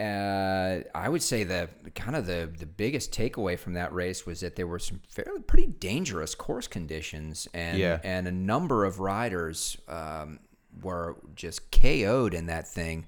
[0.00, 4.40] Uh, I would say the kind of the the biggest takeaway from that race was
[4.40, 7.98] that there were some fairly pretty dangerous course conditions, and Yeah.
[8.02, 10.40] and a number of riders um,
[10.82, 13.06] were just KO'd in that thing,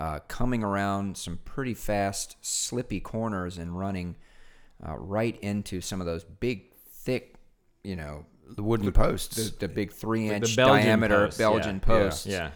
[0.00, 4.16] uh, coming around some pretty fast, slippy corners and running
[4.84, 7.34] uh, right into some of those big, thick,
[7.84, 8.24] you know,
[8.56, 9.50] The wooden posts.
[9.50, 12.26] the, the big three inch Belgian diameter posts, Belgian yeah, posts.
[12.26, 12.50] Yeah.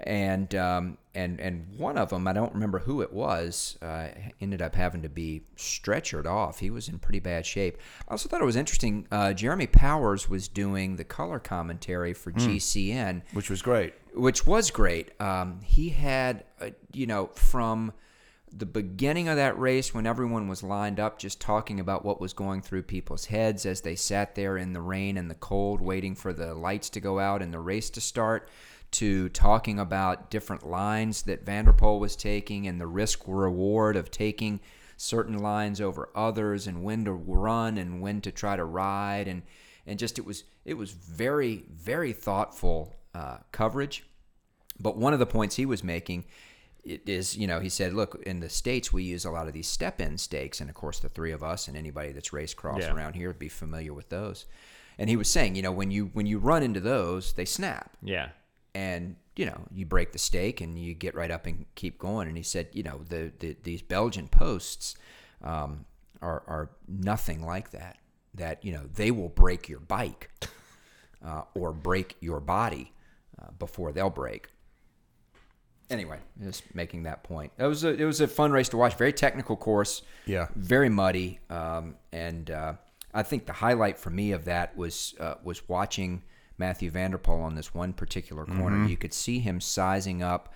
[0.00, 4.08] And um, and and one of them, I don't remember who it was, uh,
[4.40, 6.58] ended up having to be stretchered off.
[6.58, 7.78] He was in pretty bad shape.
[8.08, 9.06] I also thought it was interesting.
[9.12, 13.94] Uh, Jeremy Powers was doing the color commentary for GCN, which was great.
[14.14, 15.12] which was great.
[15.20, 17.92] Um, he had, uh, you know, from
[18.54, 22.32] the beginning of that race when everyone was lined up, just talking about what was
[22.34, 26.14] going through people's heads as they sat there in the rain and the cold, waiting
[26.14, 28.48] for the lights to go out and the race to start,
[28.92, 33.96] to talking about different lines that van der Poel was taking and the risk reward
[33.96, 34.60] of taking
[34.96, 39.42] certain lines over others and when to run and when to try to ride and
[39.86, 44.04] and just it was it was very very thoughtful uh, coverage
[44.78, 46.24] but one of the points he was making
[46.84, 49.68] is, you know, he said, look, in the States, we use a lot of these
[49.68, 50.60] step in stakes.
[50.60, 52.92] And of course, the three of us and anybody that's race cross Yeah.
[52.92, 54.46] around here would be familiar with those.
[54.98, 57.96] And he was saying, you know, when you when you run into those, they snap
[58.02, 58.30] Yeah.
[58.74, 62.28] And you know you break the stake and you get right up and keep going.
[62.28, 64.94] And he said you know the, the these belgian posts
[65.42, 65.84] um,
[66.20, 67.98] are, are nothing like that
[68.34, 70.30] that you know they will break your bike
[71.24, 72.92] uh, or break your body
[73.40, 74.48] uh, before they'll break.
[75.90, 77.52] Anyway just making that point.
[77.58, 78.96] It was a, it was a fun race to watch.
[78.96, 80.02] Very technical course.
[80.24, 80.46] Yeah.
[80.54, 81.40] very muddy.
[81.50, 82.74] Um, and uh,
[83.12, 86.22] I think the highlight for me of that was uh, was watching
[86.58, 88.86] Mathieu van der Poel on this one particular corner.
[88.86, 90.52] You could see him sizing up.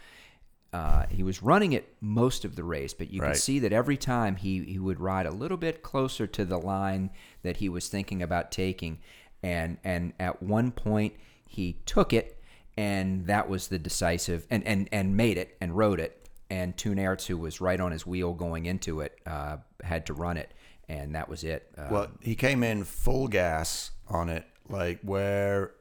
[0.73, 3.33] Uh, he was running it most of the race, but you Right.
[3.33, 6.59] could see that every time he, he would ride a little bit closer to the
[6.59, 7.11] line
[7.43, 8.99] that he was thinking about taking,
[9.43, 11.15] and and at one point
[11.47, 12.39] he took it,
[12.77, 16.29] and that was the decisive and and and made it and rode it.
[16.51, 20.13] And Toon Aerts, who was right on his wheel going into it, uh, had to
[20.13, 20.53] run it,
[20.89, 21.73] and that was it.
[21.79, 25.73] Uh, Well, he came in full gas on it, like where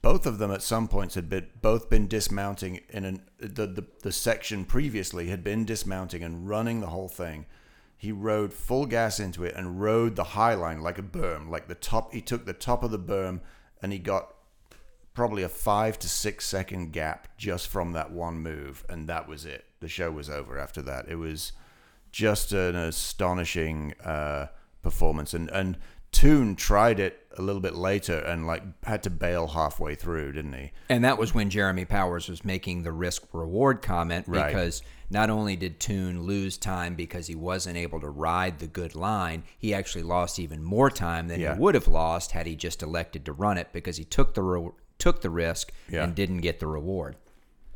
[0.00, 3.84] both of them at some points had been both been dismounting in an the, the
[4.02, 7.46] the section previously had been dismounting and running the whole thing.
[7.96, 11.68] He rode full gas into it and rode the high line like a berm, like
[11.68, 12.12] the top.
[12.12, 13.40] He took the top of the berm
[13.80, 14.34] and he got
[15.14, 19.44] probably a five to six second gap just from that one move, and that was
[19.44, 19.64] it.
[19.80, 21.08] The show was over after that.
[21.08, 21.52] It was
[22.10, 24.46] just an astonishing uh,
[24.82, 25.78] performance, and and
[26.12, 30.52] Toon tried it a little bit later and like had to bail halfway through, didn't
[30.52, 30.70] he?
[30.90, 34.46] And that was when Jeremy Powers was making the risk reward comment Right.
[34.48, 38.94] because not only did Toon lose time because he wasn't able to ride the good
[38.94, 41.54] line, he actually lost even more time than Yeah.
[41.54, 44.42] he would have lost had he just elected to run it because he took the
[44.42, 46.04] re- took the risk Yeah.
[46.04, 47.16] and didn't get the reward.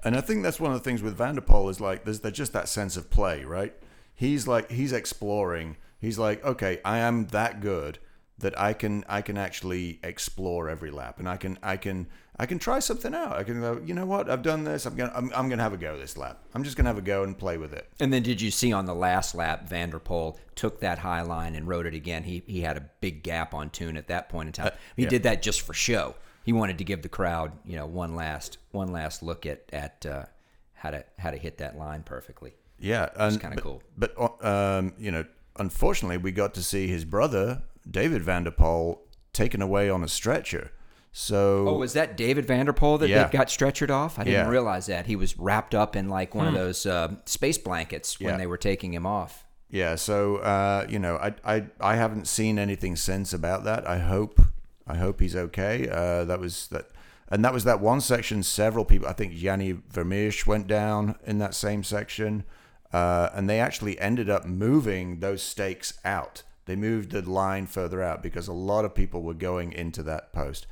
[0.04, 2.20] And I think that's one of the things with van der Poel is like there's,
[2.20, 3.74] there's just that sense of play, right?
[4.14, 5.78] He's like he's exploring.
[5.98, 7.98] He's like, okay, I am that good
[8.38, 12.06] that I can I can actually explore every lap, and I can I can
[12.38, 13.32] I can try something out.
[13.32, 14.28] I can go, you know what?
[14.28, 14.84] I've done this.
[14.84, 16.42] I'm gonna I'm, I'm gonna have a go this lap.
[16.54, 17.88] I'm just gonna have a go and play with it.
[17.98, 21.22] And then did you see on the last lap van der Poel took that high
[21.22, 22.24] line and rode it again?
[22.24, 24.72] He he had a big gap on Toon at that point in time.
[24.96, 25.08] He yeah.
[25.08, 26.14] did that just for show.
[26.44, 30.04] He wanted to give the crowd, you know, one last one last look at at
[30.04, 30.26] uh,
[30.74, 32.54] how to how to hit that line perfectly.
[32.78, 33.82] Yeah, and kinda cool.
[33.96, 35.24] But uh, um, you know,
[35.58, 38.98] unfortunately, we got to see his brother David van der Poel
[39.32, 40.70] taken away on a stretcher.
[41.12, 43.22] So Oh, was that David van der Poel that, Yeah.
[43.22, 44.18] that got stretchered off?
[44.18, 44.44] I didn't Yeah.
[44.44, 44.50] Hmm.
[44.50, 45.06] realize that.
[45.06, 48.36] He was wrapped up in like one of those uh, space blankets when Yeah.
[48.36, 49.44] they were taking him off.
[49.70, 53.88] Yeah, so uh, you know, I, I I haven't seen anything since about that.
[53.88, 54.40] I hope
[54.86, 55.88] I hope he's okay.
[55.88, 56.86] Uh, that was that,
[57.28, 58.42] and that was that one section.
[58.44, 62.44] Several people, I think Gianni Vermeersch went down in that same section,
[62.92, 66.44] uh, and they actually ended up moving those stakes out.
[66.66, 70.32] They moved the line further out because a lot of people were going into that
[70.32, 70.66] post.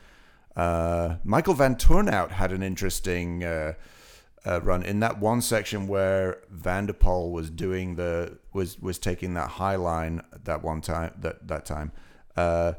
[0.55, 3.43] Uh, Michael Vanthourenhout had an interesting.
[3.43, 3.75] Uh,
[4.47, 8.99] uh, run in that one section where van der Poel was doing the was was
[8.99, 11.93] taking that high line that one time that that time.
[12.37, 12.75] Uh,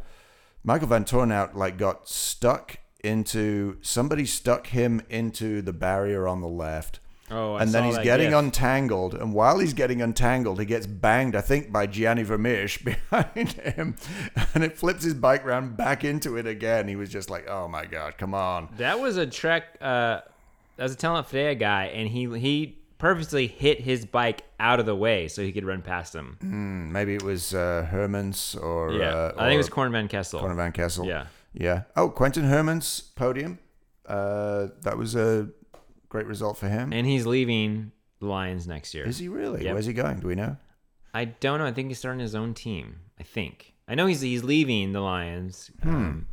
[0.63, 6.99] Michael Vanthourenhout like got stuck into somebody stuck him into the barrier on the left.
[7.31, 8.37] Oh, I and then he's getting gif.
[8.39, 13.53] untangled, and while he's getting untangled, he gets banged, I think, by Gianni Vermeersch behind
[13.53, 13.95] him,
[14.53, 16.87] and it flips his bike round back into it again.
[16.87, 19.63] He was just like, "Oh my god, come on!" That was a Trek.
[19.81, 20.21] Uh,
[20.77, 24.85] that was a Telenet Fidea guy, and he he purposely hit his bike out of
[24.85, 26.37] the way so he could run past him.
[26.41, 29.91] Hmm, Maybe it was uh, Hermans or yeah, uh, I think it was or Corné
[29.91, 30.41] Van Kessel.
[30.41, 31.05] Corné Van Kessel.
[31.05, 31.25] Yeah.
[31.53, 31.83] yeah.
[31.95, 33.57] Oh, Quinten Hermans' podium.
[34.05, 35.49] Uh, that was a
[36.15, 36.91] great result for him.
[36.93, 39.05] and he's leaving the Lions next year.
[39.05, 39.63] Is he really?
[39.65, 39.73] Yep.
[39.73, 40.19] Where's he going?
[40.19, 40.57] Do we know?
[41.13, 41.65] I don't know.
[41.65, 42.97] I think he's starting his own team.
[43.19, 43.73] I think.
[43.87, 45.89] I know he's he's leaving the Lions, Hmm.
[45.95, 46.27] um,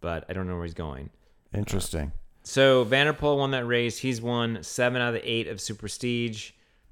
[0.00, 1.10] but I don't know where he's going.
[1.54, 2.12] Interesting.
[2.42, 3.98] So van der Poel won that race.
[3.98, 6.50] He's won seven out of the eight of Super Prestige.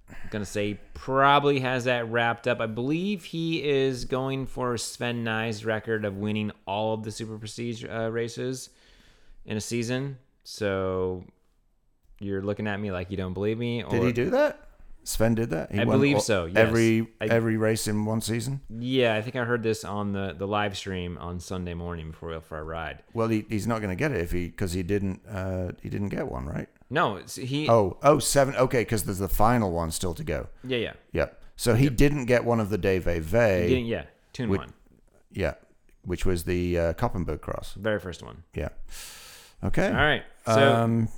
[0.08, 2.60] I'm gonna say probably has that wrapped up.
[2.60, 7.38] I believe he is going for Sven Nys' record of winning all of the Super
[7.38, 8.70] Prestige uh, races
[9.44, 10.18] in a season.
[10.44, 11.24] So
[12.23, 13.83] you're looking at me like you don't believe me.
[13.83, 14.68] Or, Did he do that?
[15.05, 15.73] Sven did that.
[15.73, 16.57] He I won believe all- so, yes.
[16.57, 18.61] Every I- every race in one season.
[18.70, 22.29] Yeah, I think I heard this on the the live stream on Sunday morning before
[22.29, 23.03] we went for a ride.
[23.12, 25.89] Well, he, he's not going to get it if he because he didn't uh, he
[25.89, 26.68] didn't get one right.
[26.89, 27.68] No, he.
[27.68, 28.55] Oh oh seven.
[28.55, 30.47] Okay, because there's the final one still to go.
[30.62, 30.93] yeah, yeah.
[31.12, 31.43] Yep.
[31.57, 33.81] So he didn't get one of the Dave He Ve.
[33.81, 34.73] yeah, tune Would- one,
[35.33, 35.55] Yeah,
[36.05, 37.75] which was the uh, Koppenberg cross.
[37.75, 38.45] very first one.
[38.55, 38.68] Yeah.
[39.64, 39.87] Okay.
[39.89, 41.09] All right, so Um,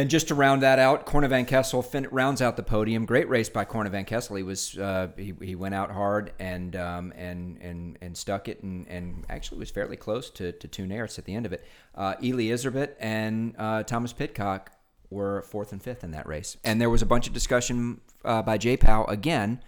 [0.00, 3.04] And just to round that out, Corné Van Kessel fin- rounds out the podium.
[3.04, 4.36] Great race by Corné Van Kessel.
[4.36, 8.62] He was uh, he, he went out hard and um, and and and stuck it
[8.62, 11.66] and, and actually was fairly close to to Toon Aerts at the end of it.
[11.94, 14.72] Uh, Eli Iserbyt and uh, Thomas Pidcock
[15.10, 16.56] were fourth and fifth in that race.
[16.64, 19.62] And there was a bunch of discussion uh, by J Powell again,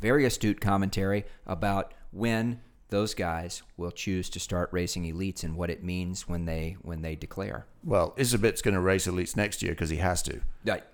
[0.00, 2.62] very astute commentary about when
[2.94, 7.02] those guys will choose to start racing elites and what it means when they when
[7.02, 7.66] they declare.
[7.82, 10.40] well, Iserbyt's going to race elites next year because he has to.
[10.64, 10.84] Right.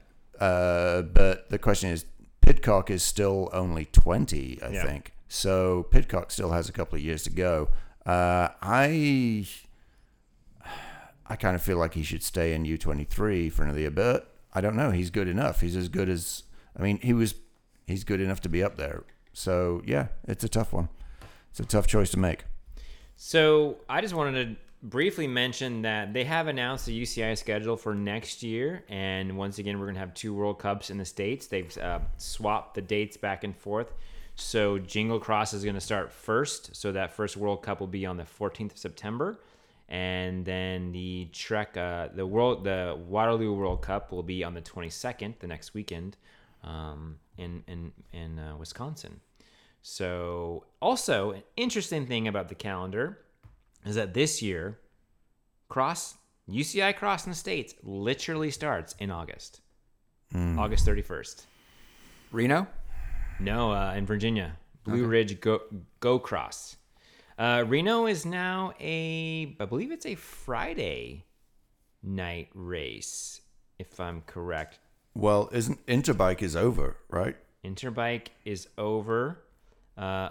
[0.40, 2.06] Uh, but the question is,
[2.40, 4.84] Pidcock is still only 20, I Yeah.
[4.86, 5.12] think.
[5.28, 7.68] So Pidcock still has a couple of years to go.
[8.06, 9.46] Uh, I
[11.26, 14.60] I kind of feel like he should stay in U23 for another year, but I
[14.60, 14.90] don't know.
[14.90, 15.60] He's good enough.
[15.60, 16.44] He's as good as
[16.78, 17.34] I mean, he was
[17.86, 19.04] he's good enough to be up there.
[19.32, 20.88] So yeah, it's a tough one.
[21.50, 22.44] It's a tough choice to make.
[23.16, 27.94] So I just wanted to briefly mention that they have announced the UCI schedule for
[27.94, 31.46] next year, and once again, we're gonna have two World Cups in the states.
[31.46, 33.92] They've uh, swapped the dates back and forth.
[34.36, 36.74] So Jingle Cross is gonna start first.
[36.74, 39.38] So that first World Cup will be on the 14th of September,
[39.88, 44.62] and then the Trek, uh, the world, the Waterloo World Cup will be on the
[44.62, 46.16] 22nd, the next weekend,
[46.64, 49.20] um, in in in uh, Wisconsin.
[49.82, 53.18] So, also, an interesting thing about the calendar
[53.84, 54.78] is that this year,
[55.68, 56.16] cross
[56.48, 59.60] UCI cross in the states literally starts in August,
[60.34, 61.46] August thirty first.
[62.32, 62.66] Reno?
[63.38, 65.60] No, uh, in Virginia, Blue Ridge Go
[66.00, 66.76] Go Cross.
[67.38, 71.24] Uh, Reno is now a, I believe it's a Friday
[72.02, 73.40] night race,
[73.78, 74.78] if I'm correct.
[75.14, 77.36] Well, isn't Interbike is over, right?
[77.64, 79.38] Interbike is over.
[80.00, 80.30] Uh,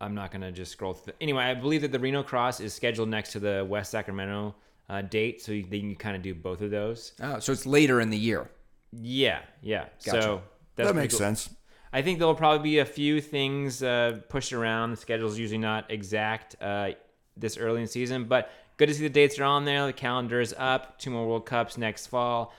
[0.00, 1.14] I'm not gonna just scroll through.
[1.20, 4.54] Anyway, I believe that the Reno Cross is scheduled next to the West Sacramento
[4.88, 7.12] uh, date, so you, then you kind of do both of those.
[7.20, 8.48] Oh, so it's later in the year.
[8.92, 9.86] Yeah, yeah.
[10.04, 10.22] Gotcha.
[10.22, 10.42] So
[10.76, 11.18] that's that makes cool.
[11.18, 11.50] sense.
[11.92, 14.92] I think there'll probably be a few things uh, pushed around.
[14.92, 16.90] The schedule's usually not exact uh,
[17.36, 19.86] this early in the season, but good to see the dates are on there.
[19.86, 20.98] The calendar is up.
[20.98, 22.54] Two more World Cups next fall.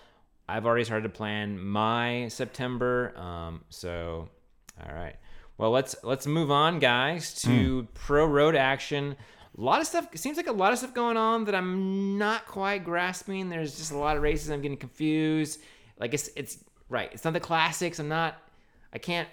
[0.48, 3.14] I've already started to plan my September.
[3.16, 4.30] Um, so,
[4.84, 5.16] all right.
[5.60, 9.18] Well, let's let's move on, guys, to pro road action.
[9.58, 10.08] A lot of stuff.
[10.16, 13.50] Seems like a lot of stuff going on that I'm not quite grasping.
[13.50, 14.52] There's just a lot of races.
[14.52, 15.60] I'm getting confused.
[16.00, 17.10] Like it's it's right.
[17.12, 18.00] It's not the classics.
[18.00, 18.42] I'm not.
[18.94, 19.28] I can't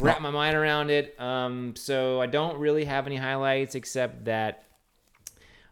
[0.00, 1.14] wrap my mind around it.
[1.20, 4.64] Um, so I don't really have any highlights except that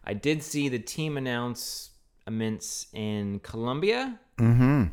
[0.03, 4.19] I did see the team announcements in Colombia.
[4.37, 4.83] Mm-hmm.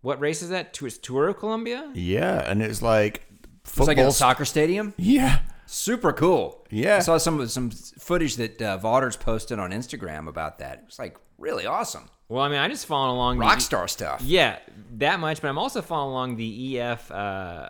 [0.00, 0.72] What race is that?
[0.72, 1.90] Tour, Tour of Colombia?
[1.92, 3.26] Yeah, and it's like
[3.64, 3.86] It's football.
[3.86, 4.94] like at a soccer stadium.
[4.96, 6.64] yeah, Super cool.
[6.70, 6.96] Yeah.
[6.96, 10.78] I saw some some footage that uh, Vaughters posted on Instagram about that.
[10.80, 12.08] It was like really awesome.
[12.28, 13.38] Well, I mean, I just following along.
[13.38, 14.20] the- Rockstar stuff.
[14.22, 14.58] Yeah,
[14.96, 15.40] that much.
[15.42, 17.68] But I'm also following along the EF, uh,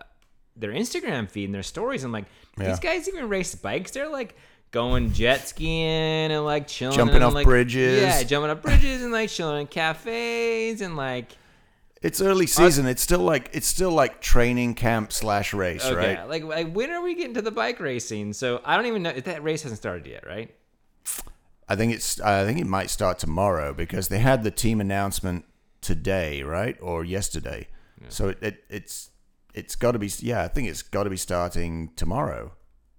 [0.56, 2.02] their Instagram feed and their stories.
[2.04, 2.26] I'm like,
[2.58, 2.68] Yeah.
[2.68, 3.90] these guys even race bikes?
[3.92, 4.36] They're like
[4.70, 8.02] going jet skiing and like chilling, Jumping in, off like- bridges.
[8.02, 11.30] Yeah, jumping off bridges and like chilling in cafes and like.
[12.04, 12.84] It's early season.
[12.86, 16.28] It's still like it's still like training camp slash race, Okay, right?
[16.28, 18.34] like, like when are we getting to the bike racing?
[18.34, 20.54] So I don't even know that race hasn't started yet, right?
[21.66, 25.46] I think it's I think it might start tomorrow because they had the team announcement
[25.80, 27.68] today, right, or yesterday.
[28.08, 29.08] So it, it it's
[29.54, 30.42] it's got to be yeah.
[30.42, 32.52] I think it's got to be starting tomorrow.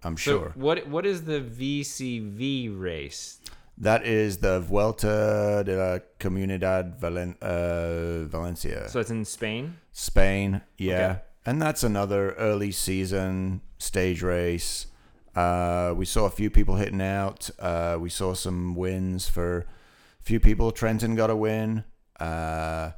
[0.04, 3.40] I'm So sure what what is the VCV race?
[3.78, 8.88] That is the Vuelta de la Comunidad Valen- uh, Valencia.
[8.90, 9.78] So it's in Spain.
[9.92, 10.94] Spain, yeah.
[11.12, 11.20] Okay.
[11.48, 14.88] And that's another early season stage race.
[15.36, 17.50] Uh, we saw a few people hitting out.
[17.60, 20.72] Uh, we saw some wins for a few people.
[20.72, 21.84] Trentin got a win.
[22.20, 22.92] Uh,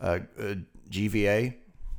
[0.00, 0.54] uh, uh,
[0.90, 1.54] GVA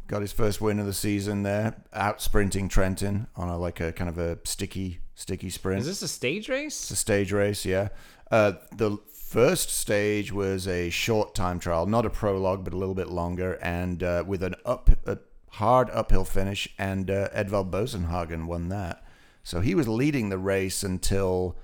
[0.08, 3.92] got his first win of the season there, out sprinting Trentin on a like a
[3.94, 5.82] kind of a sticky, sticky sprint.
[5.82, 6.84] Is this a stage race?
[6.84, 7.89] It's a stage race, yeah.
[8.30, 12.95] Uh, the first stage was a short time trial, not a prologue, but a little
[12.95, 15.18] bit longer, and uh, with an up, a
[15.49, 16.70] hard uphill finish.
[16.78, 19.03] And uh, Edvald Boasson Hagen won that,
[19.43, 21.57] so he was leading the race until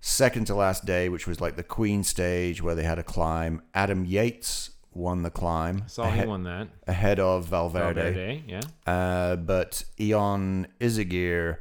[0.00, 3.62] second to last day, which was like the Queen stage where they had a climb.
[3.74, 6.68] Adam Yates won the climb Saw ahead, he won that.
[6.86, 8.00] ahead of Valverde.
[8.02, 8.60] Valverde, yeah.
[8.86, 11.58] Uh, but Ion Izagirre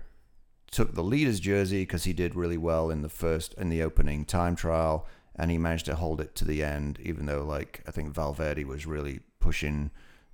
[0.76, 4.26] took the leader's jersey because he did really well in the first in the opening
[4.26, 5.05] time trial,
[5.36, 8.63] and he managed to hold it to the end, even though like I think Valverde
[8.65, 9.91] was really pushing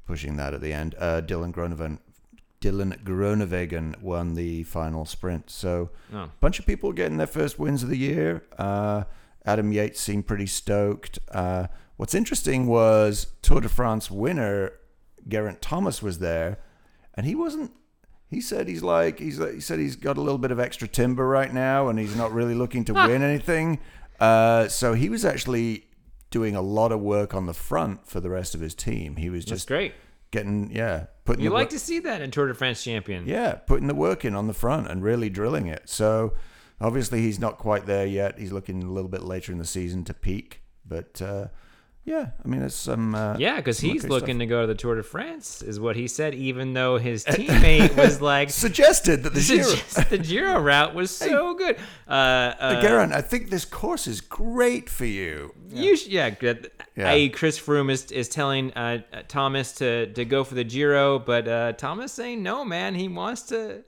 [0.07, 0.95] pushing that at the end.
[0.97, 1.99] Uh, Dylan Groenewegen
[2.59, 5.49] Dylan Groenewegen won the final sprint.
[5.49, 6.17] So Oh.
[6.23, 8.43] a bunch of people getting their first wins of the year.
[8.57, 9.03] Uh,
[9.45, 11.17] Adam Yates seemed pretty stoked.
[11.31, 11.67] Uh,
[11.97, 14.73] what's interesting was Tour de France winner
[15.27, 16.57] Geraint Thomas was there,
[17.15, 17.71] and he wasn't.
[18.31, 20.87] He said he's like he's like, he said he's got a little bit of extra
[20.87, 23.79] timber right now, and he's not really looking to win anything.
[24.19, 25.85] Uh, so he was actually
[26.29, 29.17] doing a lot of work on the front for the rest of his team.
[29.17, 29.93] He was That's just great.
[30.31, 33.27] getting yeah putting You like work- to see that in Tour de France champion.
[33.27, 35.89] yeah, putting the work in on the front and really drilling it.
[35.89, 36.33] So
[36.79, 38.39] obviously he's not quite there yet.
[38.39, 41.47] He's looking a little bit later in the season to peak, but uh,
[42.03, 44.39] yeah, I mean it's some uh, Yeah, because he's looking stuff.
[44.39, 46.33] to go to the Tour de France, is what he said.
[46.33, 50.05] Even though his teammate was like, suggested that the Giro.
[50.09, 51.77] The Giro route was so good."
[52.07, 55.53] Uh, uh, I think this course is great for you.
[55.69, 56.71] You sh- yeah, good.
[56.95, 57.11] Yeah.
[57.11, 61.19] I.e., Chris Froome is, is telling uh, uh, Thomas to, to go for the Giro,
[61.19, 62.95] but uh, Thomas saying no, man.
[62.95, 63.83] He wants to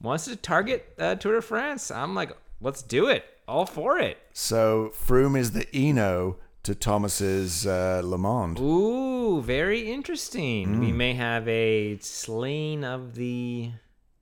[0.00, 1.90] wants to target uh, Tour de France.
[1.92, 4.18] I'm like, let's do it, all for it.
[4.32, 8.60] So Froome is the Hinault to Thomas's uh, LeMond.
[8.60, 10.76] Ooh, very interesting.
[10.76, 10.80] Mm.
[10.80, 13.70] We may have a slaying of the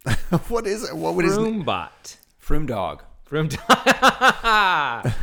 [0.49, 0.97] what is it?
[0.97, 2.17] What would his Froome bot.
[2.43, 3.03] Froome dog.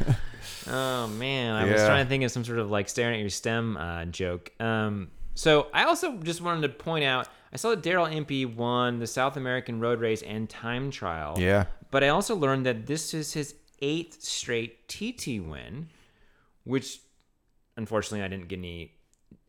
[0.70, 3.30] Oh man, I was trying to think of some sort of like staring at your
[3.30, 4.52] stem uh, joke.
[4.60, 9.00] Um, so I also just wanted to point out I saw that Daryl Impey won
[9.00, 11.36] the South American Road Race and Time Trial.
[11.40, 11.66] Yeah.
[11.90, 15.88] But I also learned that this is his eighth straight TT win,
[16.66, 17.00] which
[17.78, 18.92] unfortunately I didn't get any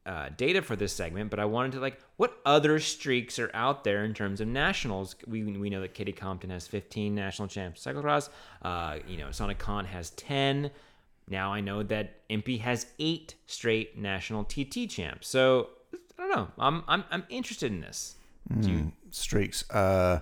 [0.06, 3.84] uh, data for this segment, but I wanted to like what other streaks are out
[3.84, 5.16] there in terms of nationals.
[5.26, 8.30] We we know that Katie Compton has 15 national champs cyclocross.
[8.62, 10.70] Uh, you know, Sanne Cant has 10.
[11.28, 15.28] Now I know that Impey has eight straight national TT champs.
[15.28, 15.68] So
[16.18, 16.48] I don't know.
[16.58, 18.14] I'm I'm I'm interested in this.
[18.60, 19.68] Do you, streaks.
[19.70, 20.20] Uh,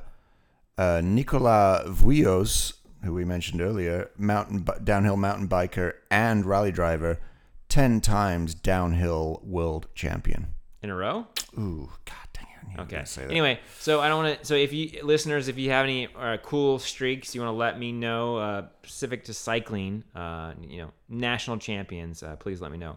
[0.77, 2.73] uh, Nicolas Vouilloz,
[3.05, 7.21] who we mentioned earlier, mountain downhill mountain biker and rally driver,
[7.69, 10.49] ten times downhill world champion.
[10.83, 11.27] in a row?
[11.59, 12.81] Ooh, god dang it!
[12.81, 12.91] Okay.
[12.97, 13.31] gonna say that.
[13.31, 14.47] Anyway, so I don't want to.
[14.47, 17.79] So if you listeners, if you have any uh, cool streaks you want to let
[17.79, 22.79] me know, uh, specific to cycling, uh, you know, national champions, uh, please let me
[22.79, 22.97] know.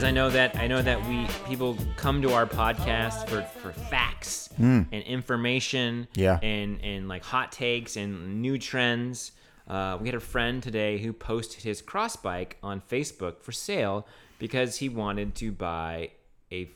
[0.00, 3.70] Guys, I know that I know that we people come to our podcast for for
[3.70, 6.38] facts and information, Yeah.
[6.42, 9.32] and and like hot takes and new trends.
[9.68, 14.06] Uh, we had a friend today who posted his cross bike on Facebook for sale
[14.38, 16.12] because he wanted to buy
[16.50, 16.70] a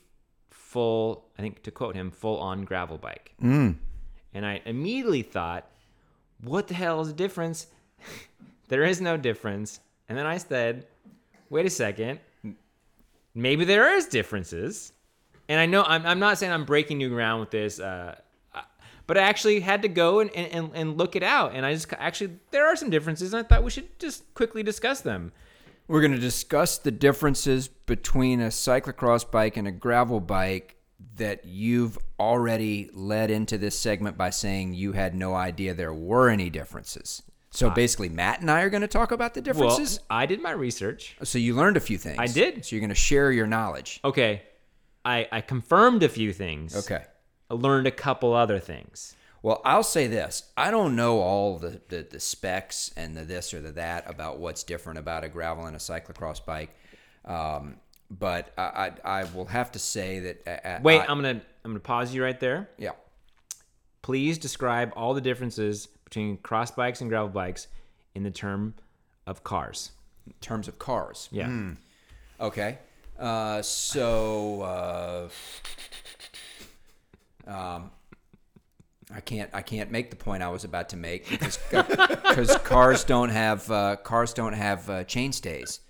[0.51, 3.33] full, I think to quote him, full on gravel bike.
[3.41, 3.79] And
[4.35, 5.66] I immediately thought,
[6.43, 7.68] what the hell is the difference?
[8.68, 9.81] there is no difference.
[10.11, 10.87] And then I said,
[11.49, 12.20] wait a second.
[13.35, 14.93] Maybe there is differences.
[15.49, 18.16] And I know I'm, I'm not saying I'm breaking new ground with this, uh,
[19.07, 21.53] but I actually had to go and, and, and look it out.
[21.55, 23.35] And I just actually, there are some differences.
[23.35, 25.32] And I thought we should just quickly discuss them.
[25.87, 30.76] We're going to discuss the differences between a cyclocross bike and a gravel bike
[31.16, 36.30] that you've already led into this segment by saying you had no idea there were
[36.30, 37.22] any differences.
[37.55, 40.00] So basically, Matt and I are going to talk about the Well, differences.
[40.11, 41.16] I did my research.
[41.22, 42.16] so you learned a few things.
[42.18, 42.64] I did.
[42.64, 44.00] So you're going to share your knowledge.
[44.05, 44.42] Okay,
[45.05, 46.76] I I confirmed a few things.
[46.76, 47.05] Okay.
[47.50, 49.14] I learned a couple other things.
[49.42, 53.55] Well, I'll say this: I don't know all the, the, the specs and the this
[53.55, 56.70] or the that about what's different about a gravel and a cyclocross bike,
[57.24, 57.76] um,
[58.11, 60.48] but I, I I will have to say that.
[60.66, 62.68] uh, Wait, I, I'm gonna I'm gonna pause you right there.
[62.78, 62.92] yeah.
[64.02, 67.66] Please describe all the differences between cross bikes and gravel bikes
[68.14, 68.74] in the term
[69.26, 69.92] of cars.
[70.26, 71.28] In terms of cars.
[71.32, 71.70] Yeah.
[72.40, 72.78] Okay.
[73.18, 75.28] Uh, so, uh,
[77.46, 77.90] um,
[79.14, 83.05] I can't I can't make the point I was about to make because because cars
[83.05, 85.80] don't have uh, cars don't have uh, chainstays.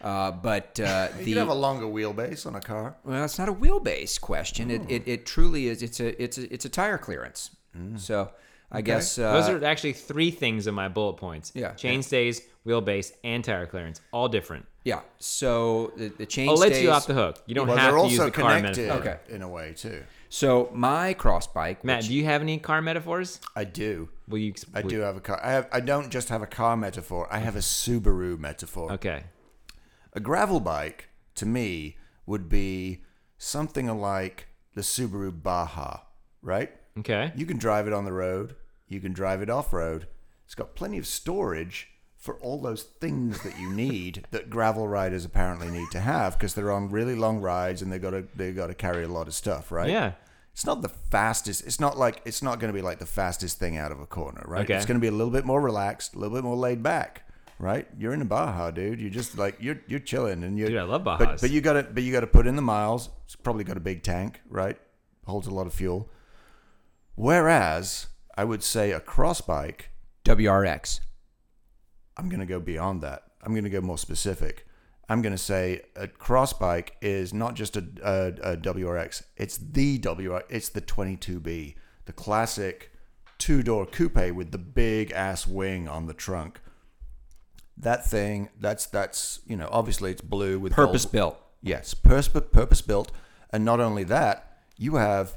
[0.00, 2.96] Uh, but uh, You the can have a longer wheelbase on a car.
[3.04, 4.70] well, it's not a wheelbase question.
[4.70, 5.82] It, it it truly is.
[5.82, 7.50] It's a it's a it's a tire clearance.
[7.96, 8.30] So
[8.70, 11.52] I guess uh, Those are actually three things in my bullet points.
[11.54, 11.72] Yeah.
[11.72, 14.00] Chain stays, wheelbase, and tire clearance.
[14.12, 14.66] All different.
[14.84, 15.00] yeah.
[15.18, 17.42] So the, the chain I'll let you off the hook.
[17.46, 19.10] You don't Well, have they're to use also the car connected metaphor.
[19.12, 19.34] Okay.
[19.34, 20.04] in a way too.
[20.28, 23.40] So my cross bike, Matt, which- do you have any car metaphors?
[23.56, 24.10] I do.
[24.28, 24.52] Will you?
[24.74, 25.40] I do have a car.
[25.42, 25.68] I have.
[25.72, 27.26] I don't just have a car metaphor.
[27.30, 28.92] I have a Subaru metaphor.
[28.92, 29.22] Okay.
[30.12, 31.96] A gravel bike to me
[32.26, 33.02] would be
[33.38, 36.00] something like the Subaru Baja,
[36.42, 36.70] right?
[37.00, 37.32] Okay.
[37.36, 38.54] You can drive it on the road.
[38.88, 40.06] You can drive it off road.
[40.46, 45.24] It's got plenty of storage for all those things that you need that gravel riders
[45.24, 48.52] apparently need to have because they're on really long rides and they got to they
[48.52, 49.90] got to carry a lot of stuff, right?
[49.90, 50.12] Yeah.
[50.52, 51.64] It's not the fastest.
[51.66, 54.06] It's not like it's not going to be like the fastest thing out of a
[54.06, 54.64] corner, right?
[54.64, 54.74] Okay.
[54.74, 57.28] It's going to be a little bit more relaxed, a little bit more laid back,
[57.60, 57.86] right?
[57.96, 58.98] You're in a Baja, dude.
[59.00, 60.68] You're just like you're you're chilling and you're.
[60.68, 61.40] Dude, I love But, Bajas.
[61.42, 63.08] but you got to but you got to put in the miles.
[63.26, 64.76] It's probably got a big tank, right?
[65.26, 66.10] Holds a lot of fuel.
[67.18, 68.06] Whereas
[68.36, 69.90] I would say a cross bike,
[70.24, 71.00] WRX.
[72.16, 73.24] I'm going to go beyond that.
[73.42, 74.68] I'm going to go more specific.
[75.08, 79.24] I'm going to say a cross bike is not just a, a, a WRX.
[79.36, 80.42] It's the WRX.
[80.48, 82.92] It's the 22B, the classic
[83.36, 86.60] two door coupe with the big ass wing on the trunk.
[87.76, 91.38] That thing, that's that's you know obviously it's blue with Purpose gold- built.
[91.62, 93.10] Yes, purpose purpose built,
[93.50, 95.36] and not only that, you have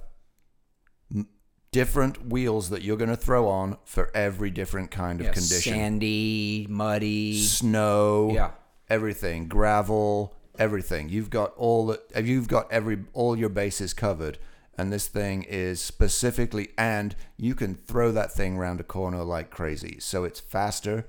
[1.82, 5.74] different wheels that you're going to throw on for every different kind of Yeah, condition
[5.74, 7.42] Sandy, muddy.
[7.42, 8.52] snow, Yeah.
[8.90, 11.08] everything, gravel, everything.
[11.08, 14.38] You've got all the, uh, you've got every all your bases covered,
[14.78, 19.50] and this thing is specifically, and you can throw that thing around a corner like
[19.50, 19.98] crazy.
[20.02, 21.06] So it's faster,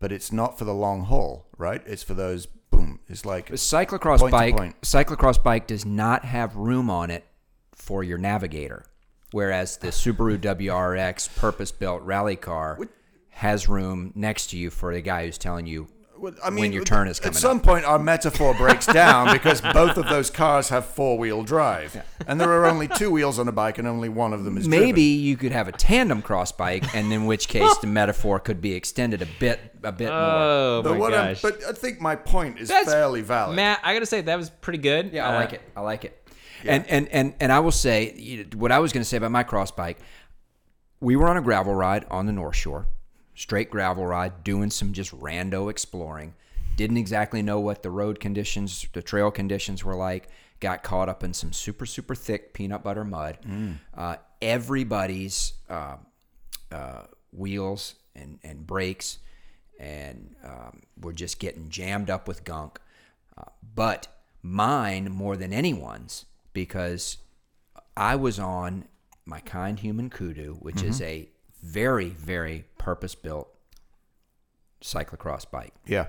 [0.00, 1.82] but it's not for the long haul, right?
[1.86, 3.00] It's for those boom.
[3.08, 4.56] It's like A cyclocross bike.
[4.56, 4.80] point.
[4.80, 7.26] Cyclocross bike does not have room on it
[7.74, 8.84] for your navigator,
[9.32, 12.78] whereas the Subaru WRX purpose-built rally car
[13.30, 15.86] has room next to you for the guy who's telling you
[16.18, 17.62] Well, I mean, when your turn is coming At some up.
[17.62, 22.50] point, our metaphor breaks down because both of those cars have four-wheel drive, and there
[22.50, 24.84] are only two wheels on a bike, and only one of them is driven.
[24.84, 28.60] Maybe you could have a tandem cross bike, and in which case the metaphor could
[28.60, 30.16] be extended a bit, a bit more.
[30.18, 33.54] Oh But my what I'm, but I think my point is That's- fairly valid.
[33.54, 35.12] Matt, I gotta say that was pretty good.
[35.12, 35.60] Yeah, I Uh, like it.
[35.76, 36.17] I like it.
[36.64, 39.42] And and and and I will say what I was going to say about my
[39.42, 39.98] cross bike.
[41.00, 42.86] We were on a gravel ride on the North Shore,
[43.34, 46.34] straight gravel ride, doing some just rando exploring.
[46.76, 50.28] Didn't exactly know what the road conditions, the trail conditions were like.
[50.60, 53.38] Got caught up in some super super thick peanut butter mud.
[53.96, 55.96] Uh, everybody's uh,
[56.72, 57.02] uh,
[57.32, 59.18] wheels and and brakes
[59.78, 62.80] and um, were just getting jammed up with gunk.
[63.36, 63.44] Uh,
[63.74, 64.08] but
[64.42, 67.18] mine more than anyone's because
[67.96, 68.84] I was on
[69.24, 71.28] my kind human kudu, which is a
[71.62, 73.48] very very purpose built
[74.82, 75.74] cyclocross bike.
[75.86, 76.06] Yeah.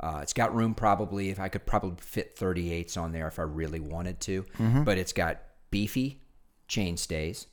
[0.00, 3.42] Uh, it's got room probably if I could probably fit 38s on there if I
[3.42, 4.44] really wanted to,
[4.84, 6.20] but it's got beefy
[6.68, 7.46] chain stays.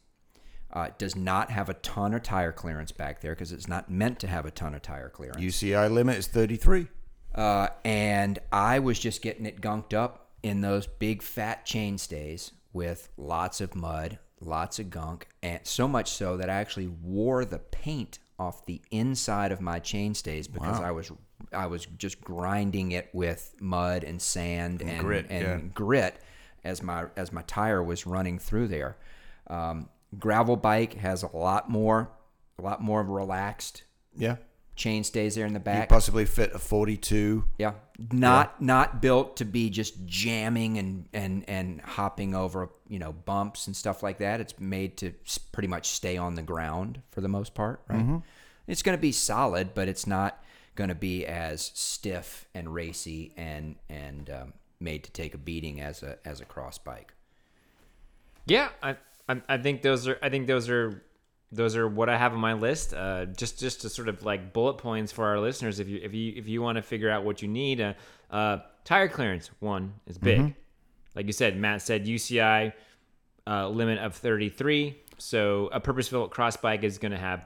[0.73, 3.91] Uh, it does not have a ton of tire clearance back there because it's not
[3.91, 5.41] meant to have a ton of tire clearance.
[5.41, 6.87] UCI limit is 33.
[7.35, 12.51] Uh, and I was just getting it gunked up in those big fat chain stays
[12.73, 17.45] with lots of mud, lots of gunk, and so much so that I actually wore
[17.45, 21.11] the paint off the inside of my chain stays because I was
[21.53, 25.59] I was just grinding it with mud and sand and grit, and yeah.
[25.73, 26.19] grit
[26.63, 28.97] as my as my tire was running through there.
[29.47, 32.09] Um, gravel bike has a lot more
[32.57, 33.83] a lot more relaxed
[34.15, 34.37] Yeah.
[34.81, 35.89] Chain stays there in the You back.
[35.89, 37.43] possibly fit a 42.
[37.59, 37.73] Yeah,
[38.11, 43.67] not not built to be just jamming and and and hopping over you know bumps
[43.67, 44.41] and stuff like that.
[44.41, 45.13] It's made to
[45.51, 48.21] pretty much stay on the ground for the most part, right?
[48.67, 50.43] It's going to be solid, but it's not
[50.75, 55.79] going to be as stiff and racy and and um, made to take a beating
[55.81, 57.13] as a as a cross bike.
[58.47, 58.95] Yeah, I,
[59.29, 61.03] I I think those are I think those are
[61.51, 62.93] those are what I have on my list.
[62.93, 65.79] Uh, just just to sort of like bullet points for our listeners.
[65.79, 67.93] If you if you if you want to figure out what you need, uh,
[68.29, 70.55] uh, tire clearance one is big.
[71.15, 72.73] Like you said, Matt said UCI
[73.45, 74.97] uh, limit of 33.
[75.17, 77.45] So a purpose-built cross bike is going to have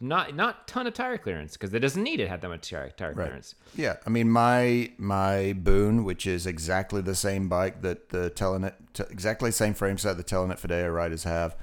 [0.00, 2.90] not not ton of tire clearance because it doesn't need to have that much tire,
[2.90, 3.54] tire clearance.
[3.76, 8.74] Yeah, I mean my my Boone, which is exactly the same bike that the Telenet,
[8.92, 11.56] t- exactly the same frame set the Telenet Fidea riders have.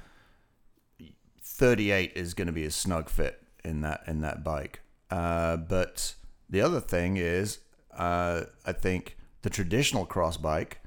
[1.62, 4.82] Thirty eight is going to be a snug fit in that in that bike.
[5.12, 6.16] Uh, but
[6.49, 7.59] the other thing is,
[7.95, 10.80] uh, I think the traditional cross bike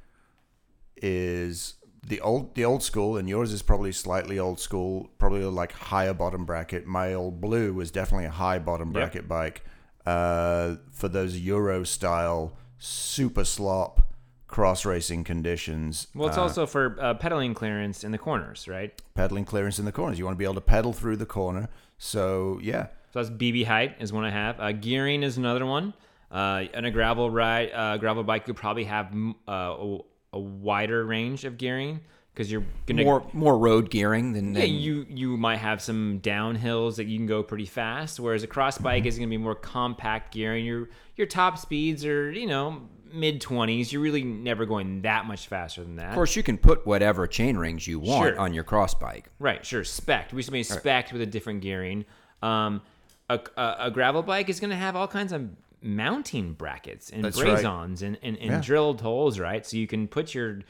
[0.97, 1.75] is
[2.07, 6.13] the old the old school, and yours is probably slightly old school, probably like higher
[6.13, 6.87] bottom bracket.
[6.87, 8.95] My old blue was definitely a high bottom Yep.
[8.95, 9.65] bracket bike
[10.05, 14.13] uh, for those Euro style super slop
[14.47, 16.09] cross racing conditions.
[16.15, 18.93] Well, it's uh, also for uh, pedaling clearance in the corners, right?
[19.15, 20.19] pedaling clearance in the corners.
[20.19, 21.69] You want to be able to pedal through the corner.
[21.99, 24.61] So yeah, So that's BB height is one I have.
[24.61, 25.95] Uh, gearing is another one.
[26.31, 29.15] Uh, on a gravel ride, uh, gravel bike, you probably have
[29.49, 29.99] uh, a,
[30.33, 32.01] a wider range of gearing
[32.35, 36.19] because you're gonna More more road gearing than, Yeah, than you you might have some
[36.21, 39.41] downhills that you can go pretty fast, whereas a cross bike is going to be
[39.41, 40.65] more compact gearing.
[40.65, 42.83] Your your top speeds are you know
[43.15, 43.93] mid twenties.
[43.93, 46.09] You're really never going that much faster than that.
[46.11, 48.41] Of course, you can put whatever chain rings you want Sure.
[48.41, 49.31] on your cross bike.
[49.39, 49.85] Right, sure.
[49.85, 50.33] Spec.
[50.33, 52.05] We just made spec with a different gearing.
[52.43, 52.83] Um,
[53.31, 55.49] a, a, a gravel bike is going to have all kinds of
[55.81, 57.53] mounting brackets and That's right.
[57.53, 58.61] braze-ons and, and, and Yeah.
[58.61, 59.65] drilled holes, right?
[59.65, 60.61] So you can put your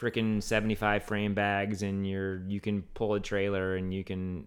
[0.00, 4.46] freaking 75 frame bags and your you can pull a trailer and you can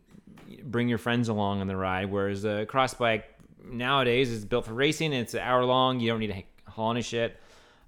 [0.63, 2.11] bring your friends along on the ride.
[2.11, 3.25] Whereas a cross bike
[3.63, 5.13] nowadays is built for racing.
[5.13, 5.99] It's an hour long.
[5.99, 7.39] You don't need to haul any shit.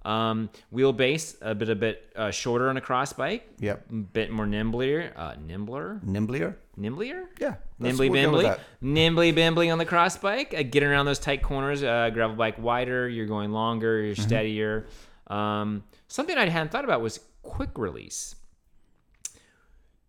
[0.08, 3.46] Um, wheelbase a bit a bit uh, shorter on a cross bike.
[3.58, 3.86] Yep.
[4.14, 5.12] Bit more nimbler.
[5.14, 6.00] Uh, nimbler.
[6.02, 6.56] nimbler.
[6.78, 7.28] Nimbler?
[7.40, 8.58] Yeah, Nimbly we'll go with bimbly.
[8.80, 10.54] Nimbly bimbly on the cross bike.
[10.56, 11.82] Uh, getting around those tight corners.
[11.82, 13.08] Uh, gravel bike wider.
[13.08, 14.00] You're going longer.
[14.00, 14.22] You're Mm-hmm.
[14.22, 14.86] steadier.
[15.26, 18.34] Um, something I hadn't thought about was quick release.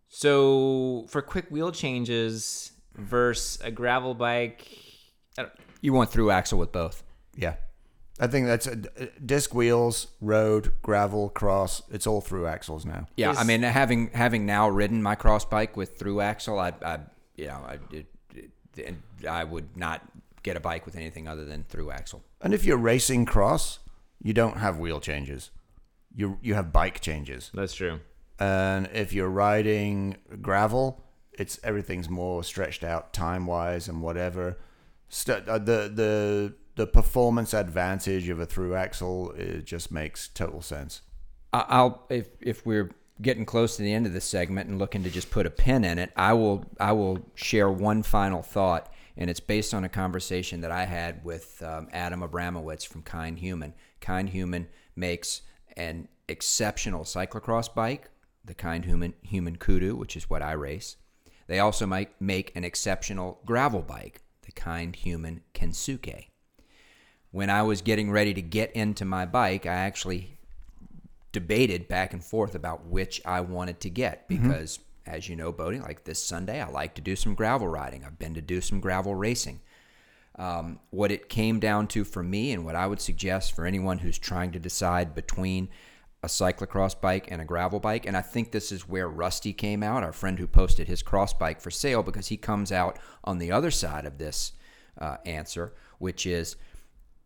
[0.08, 4.66] So for quick wheel changes versus a gravel bike,
[5.38, 7.04] I don't- You want through axle with both.
[7.36, 7.56] Yeah.
[8.20, 8.76] I think that's a,
[9.26, 11.82] disc wheels, road, gravel, cross.
[11.90, 13.08] It's all through axles now.
[13.16, 17.00] Yeah, I mean, having having now ridden my cross bike with through axle, I, I
[17.36, 18.06] you know, I, it,
[18.76, 18.96] it,
[19.28, 20.02] I would not
[20.44, 22.24] get a bike with anything other than through axle.
[22.42, 23.80] And if you're racing cross,
[24.22, 25.52] you don't have wheel changes.
[26.14, 27.52] You you have bike changes.
[27.54, 28.00] that's true.
[28.40, 31.04] And if you're riding gravel,
[31.34, 34.58] it's everything's more stretched out time wise and whatever.
[35.10, 40.62] St- uh, the the the performance advantage of a through axle it just makes total
[40.62, 41.02] sense.
[41.52, 45.10] I'll if if we're getting close to the end of this segment and looking to
[45.10, 49.30] just put a pin in it, I will I will share one final thought, and
[49.30, 53.74] it's based on a conversation that I had with um, Adam Abramowitz from Kind Human.
[54.00, 55.42] Kind Human makes
[55.76, 58.10] an exceptional cyclocross bike,
[58.46, 60.96] the Kind Human Human Kudu, which is what I race.
[61.48, 66.28] They also might make an exceptional gravel bike, the Kind Human Kensuke.
[67.32, 70.38] When I was getting ready to get into my bike, I actually
[71.32, 75.82] debated back and forth about which I wanted to get because, as you know, Boedi,
[75.82, 78.04] like this Sunday, I like to do some gravel riding.
[78.04, 79.60] I've been to do some gravel racing.
[80.38, 84.00] Um, what it came down to for me, and what I would suggest for anyone
[84.00, 85.70] who's trying to decide between
[86.24, 89.84] a cyclocross bike and a gravel bike, and I think this is where Rusty came
[89.84, 93.38] out, our friend who posted his cross bike for sale, because he comes out on
[93.38, 94.54] the other side of this
[94.98, 96.56] uh, answer, which is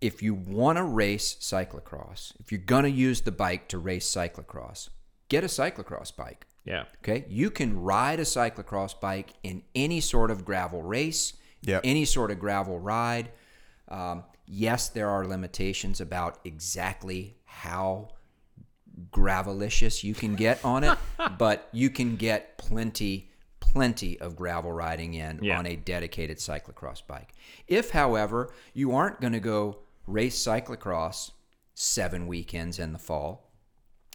[0.03, 4.07] if you want to race cyclocross, if you're going to use the bike to race
[4.07, 4.89] cyclocross,
[5.29, 6.45] get a cyclocross bike.
[6.65, 6.83] Yeah.
[7.01, 11.81] Okay, you can ride a cyclocross bike in any sort of gravel race, Yep.
[11.85, 13.31] any sort of gravel ride.
[13.87, 18.09] Um, yes, there are limitations about exactly how
[19.11, 20.97] gravelicious you can get on it,
[21.37, 25.57] but you can get plenty, plenty of gravel riding in Yeah.
[25.59, 27.31] on a dedicated cyclocross bike.
[27.67, 31.31] If, however, you aren't going to go race cyclocross
[31.73, 33.51] seven weekends in the fall,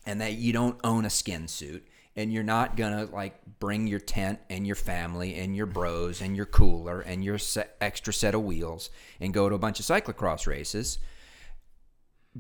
[0.07, 1.87] and that you don't own a skin suit
[2.17, 6.35] and you're not gonna like bring your tent and your family and your bros and
[6.35, 9.87] your cooler and your se- extra set of wheels and go to a bunch of
[9.87, 10.99] cyclocross races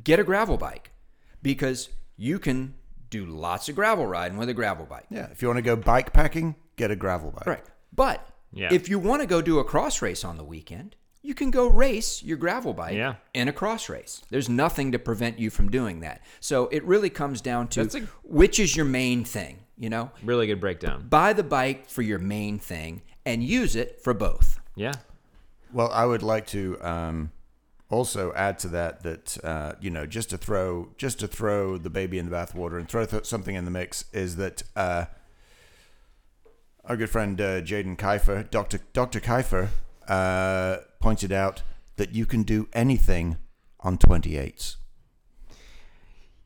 [0.02, 0.90] get a gravel bike
[1.42, 2.74] because you can
[3.10, 5.76] do lots of gravel riding with a gravel bike Yeah, if you want to go
[5.76, 7.46] bike packing, get a gravel bike.
[7.46, 7.64] Right.
[7.92, 8.72] But Yeah.
[8.72, 11.66] if you want to go do a cross race on the weekend, you can go
[11.66, 13.16] race your gravel bike Yeah.
[13.34, 14.22] in a cross race.
[14.30, 16.22] There's nothing to prevent you from doing that.
[16.40, 20.10] So it really comes down to a- which is your main thing, you know?
[20.22, 21.06] Really good breakdown.
[21.08, 24.60] Buy the bike for your main thing and use it for both.
[24.76, 24.92] Yeah.
[25.72, 27.32] Well, I would like to um,
[27.90, 31.90] also add to that that uh, you know just to throw just to throw the
[31.90, 35.06] baby in the bathwater and throw th- something in the mix is that uh,
[36.84, 39.68] our good friend uh, Jaden Kiefer, Doctor Doctor Kiefer,
[40.08, 41.62] uh, pointed out
[41.96, 43.38] that you can do anything
[43.80, 44.76] on 28s.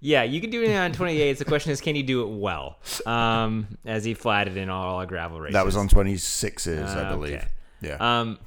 [0.01, 1.39] Yeah, you can do it on 28s.
[1.39, 2.79] The question is, can you do it well?
[3.07, 5.55] Um, as he flatted in all our gravel races.
[5.55, 7.35] That was on 26s, I believe.
[7.35, 7.47] okay.
[7.81, 7.97] Yeah.
[8.21, 8.39] Um,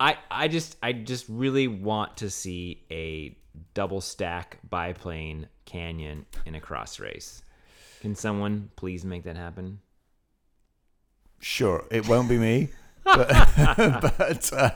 [0.00, 3.36] I I just I just really want to see a
[3.74, 7.42] double stack biplane canyon in a cross race.
[8.00, 9.80] Can someone please make that happen?
[11.42, 12.68] sure, it won't be me,
[13.04, 13.28] but,
[14.18, 14.70] but uh,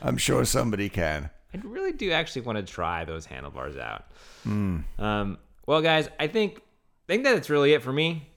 [0.00, 1.30] I'm sure somebody can.
[1.54, 4.04] I really do actually want to try those handlebars out.
[4.44, 8.28] Um, well, guys, I think I think that it's really it for me.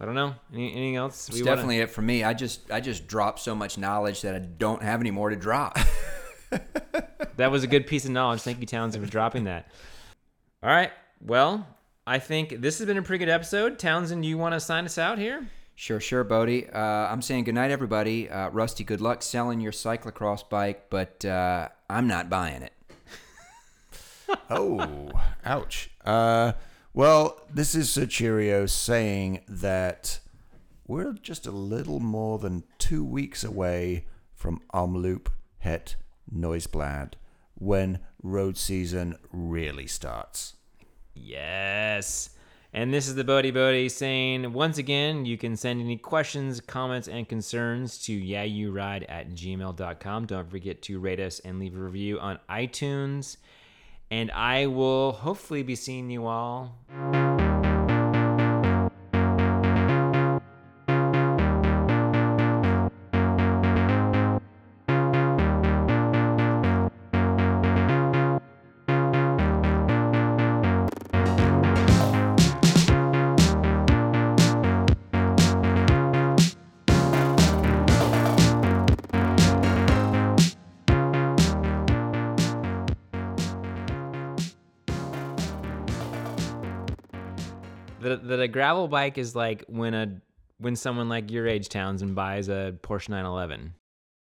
[0.00, 0.34] I don't know.
[0.52, 1.28] Any, anything else?
[1.28, 2.24] It's we wanna- definitely it for me.
[2.24, 5.36] I just I just dropped so much knowledge that I don't have any more to
[5.36, 5.78] drop.
[7.36, 8.40] that was a good piece of knowledge.
[8.42, 9.68] Thank you, Townsend, for dropping that.
[10.62, 10.90] All right.
[11.20, 11.66] Well,
[12.06, 13.78] I think this has been a pretty good episode.
[13.78, 15.48] Townsend, you want to sign us out here?
[15.74, 16.72] Sure, sure, Boedi.
[16.74, 18.30] Uh, I'm saying goodnight, everybody.
[18.30, 22.72] Uh, Rusty, good luck selling your cyclocross bike, but uh, I'm not buying it.
[24.50, 25.10] Oh,
[25.44, 25.90] ouch.
[26.04, 26.52] Uh,
[26.94, 30.18] well, this is Sir Cheerio saying that
[30.86, 35.96] we're just a little more than two weeks away from Omloop Het
[36.34, 37.12] Nieuwsblad
[37.54, 40.56] when road season really starts.
[41.14, 42.30] Yes.
[42.74, 47.06] And this is the Boedi Boedi saying, once again, you can send any questions, comments,
[47.06, 50.26] and concerns to yeahyouride at gmail.com.
[50.26, 53.36] Don't forget to rate us and leave a review on iTunes.
[54.10, 56.76] And I will hopefully be seeing you all
[88.54, 90.06] gravel bike is like when a
[90.58, 93.74] when someone like your age Townsend buys a Porsche 911.